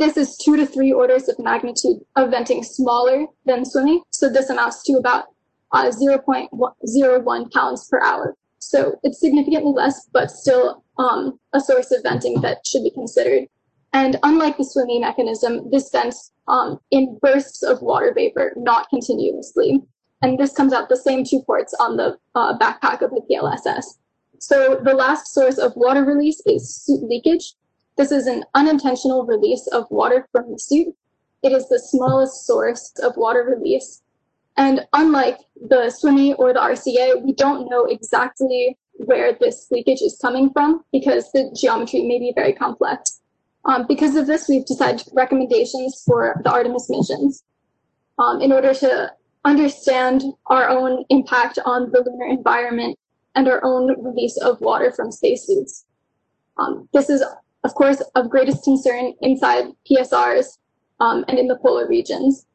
This 0.01 0.17
is 0.17 0.35
two 0.35 0.57
to 0.57 0.65
three 0.65 0.91
orders 0.91 1.29
of 1.29 1.37
magnitude 1.37 1.97
of 2.15 2.31
venting 2.31 2.63
smaller 2.63 3.27
than 3.45 3.63
swimming. 3.63 4.01
So 4.09 4.29
this 4.29 4.49
amounts 4.49 4.81
to 4.85 4.93
about 4.93 5.25
uh, 5.73 5.91
0.01 5.91 7.51
pounds 7.51 7.87
per 7.87 8.01
hour. 8.01 8.35
So 8.57 8.99
it's 9.03 9.19
significantly 9.19 9.73
less, 9.75 10.09
but 10.11 10.31
still 10.31 10.83
um, 10.97 11.39
a 11.53 11.59
source 11.59 11.91
of 11.91 12.01
venting 12.01 12.41
that 12.41 12.65
should 12.65 12.81
be 12.81 12.89
considered. 12.89 13.47
And 13.93 14.17
unlike 14.23 14.57
the 14.57 14.65
swimming 14.65 15.01
mechanism, 15.01 15.69
this 15.69 15.91
vents 15.91 16.31
um, 16.47 16.79
in 16.89 17.19
bursts 17.21 17.61
of 17.61 17.83
water 17.83 18.11
vapor, 18.11 18.53
not 18.57 18.89
continuously. 18.89 19.83
And 20.23 20.39
this 20.39 20.51
comes 20.51 20.73
out 20.73 20.89
the 20.89 20.97
same 20.97 21.23
two 21.23 21.43
ports 21.45 21.75
on 21.79 21.97
the 21.97 22.17
uh, 22.33 22.57
backpack 22.57 23.03
of 23.03 23.11
the 23.11 23.21
PLSS. 23.29 23.99
So 24.39 24.81
the 24.83 24.95
last 24.95 25.31
source 25.31 25.59
of 25.59 25.73
water 25.75 26.03
release 26.03 26.41
is 26.47 26.89
leakage. 27.03 27.53
This 28.01 28.11
is 28.11 28.25
an 28.25 28.45
unintentional 28.55 29.27
release 29.27 29.67
of 29.67 29.85
water 29.91 30.27
from 30.31 30.51
the 30.51 30.57
suit. 30.57 30.87
It 31.43 31.51
is 31.51 31.69
the 31.69 31.77
smallest 31.77 32.47
source 32.47 32.91
of 33.03 33.15
water 33.15 33.43
release. 33.55 34.01
And 34.57 34.87
unlike 34.93 35.37
the 35.69 35.91
swimming 35.91 36.33
or 36.39 36.51
the 36.51 36.61
RCA, 36.61 37.21
we 37.21 37.33
don't 37.33 37.69
know 37.69 37.85
exactly 37.85 38.75
where 38.93 39.33
this 39.33 39.67
leakage 39.69 40.01
is 40.01 40.17
coming 40.19 40.49
from 40.49 40.83
because 40.91 41.31
the 41.31 41.55
geometry 41.55 42.01
may 42.01 42.17
be 42.17 42.33
very 42.33 42.53
complex. 42.53 43.21
Um, 43.65 43.85
because 43.87 44.15
of 44.15 44.25
this, 44.25 44.49
we've 44.49 44.65
decided 44.65 45.07
recommendations 45.13 46.01
for 46.03 46.41
the 46.43 46.51
Artemis 46.51 46.89
missions 46.89 47.43
um, 48.17 48.41
in 48.41 48.51
order 48.51 48.73
to 48.73 49.13
understand 49.45 50.23
our 50.47 50.67
own 50.69 51.05
impact 51.09 51.59
on 51.65 51.91
the 51.91 52.01
lunar 52.01 52.25
environment 52.25 52.97
and 53.35 53.47
our 53.47 53.63
own 53.63 54.03
release 54.03 54.37
of 54.37 54.59
water 54.59 54.91
from 54.91 55.11
spacesuits. 55.11 55.85
Um, 56.57 56.89
this 56.93 57.11
is, 57.11 57.23
of 57.63 57.75
course, 57.75 58.01
of 58.15 58.29
greatest 58.29 58.63
concern 58.63 59.13
inside 59.21 59.65
PSRs 59.89 60.57
um, 60.99 61.25
and 61.27 61.37
in 61.37 61.47
the 61.47 61.57
polar 61.57 61.87
regions. 61.87 62.45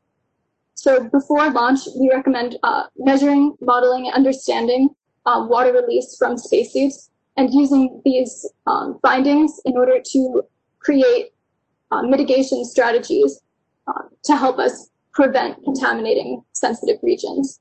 So 0.75 1.09
before 1.09 1.51
launch, 1.51 1.81
we 1.99 2.11
recommend 2.11 2.59
uh, 2.63 2.85
measuring, 2.97 3.57
modeling, 3.61 4.07
and 4.07 4.15
understanding 4.15 4.91
um, 5.25 5.49
water 5.49 5.73
release 5.73 6.17
from 6.19 6.37
spacesuits 6.37 7.11
and 7.37 7.53
using 7.53 8.01
these 8.05 8.49
um, 8.67 8.99
findings 9.03 9.61
in 9.65 9.77
order 9.77 10.01
to 10.13 10.43
create 10.79 11.33
uh, 11.91 12.03
mitigation 12.03 12.65
strategies 12.65 13.41
uh, 13.89 14.03
to 14.25 14.37
help 14.37 14.59
us 14.59 14.91
prevent 15.13 15.63
contaminating 15.65 16.43
sensitive 16.53 16.99
regions. 17.03 17.61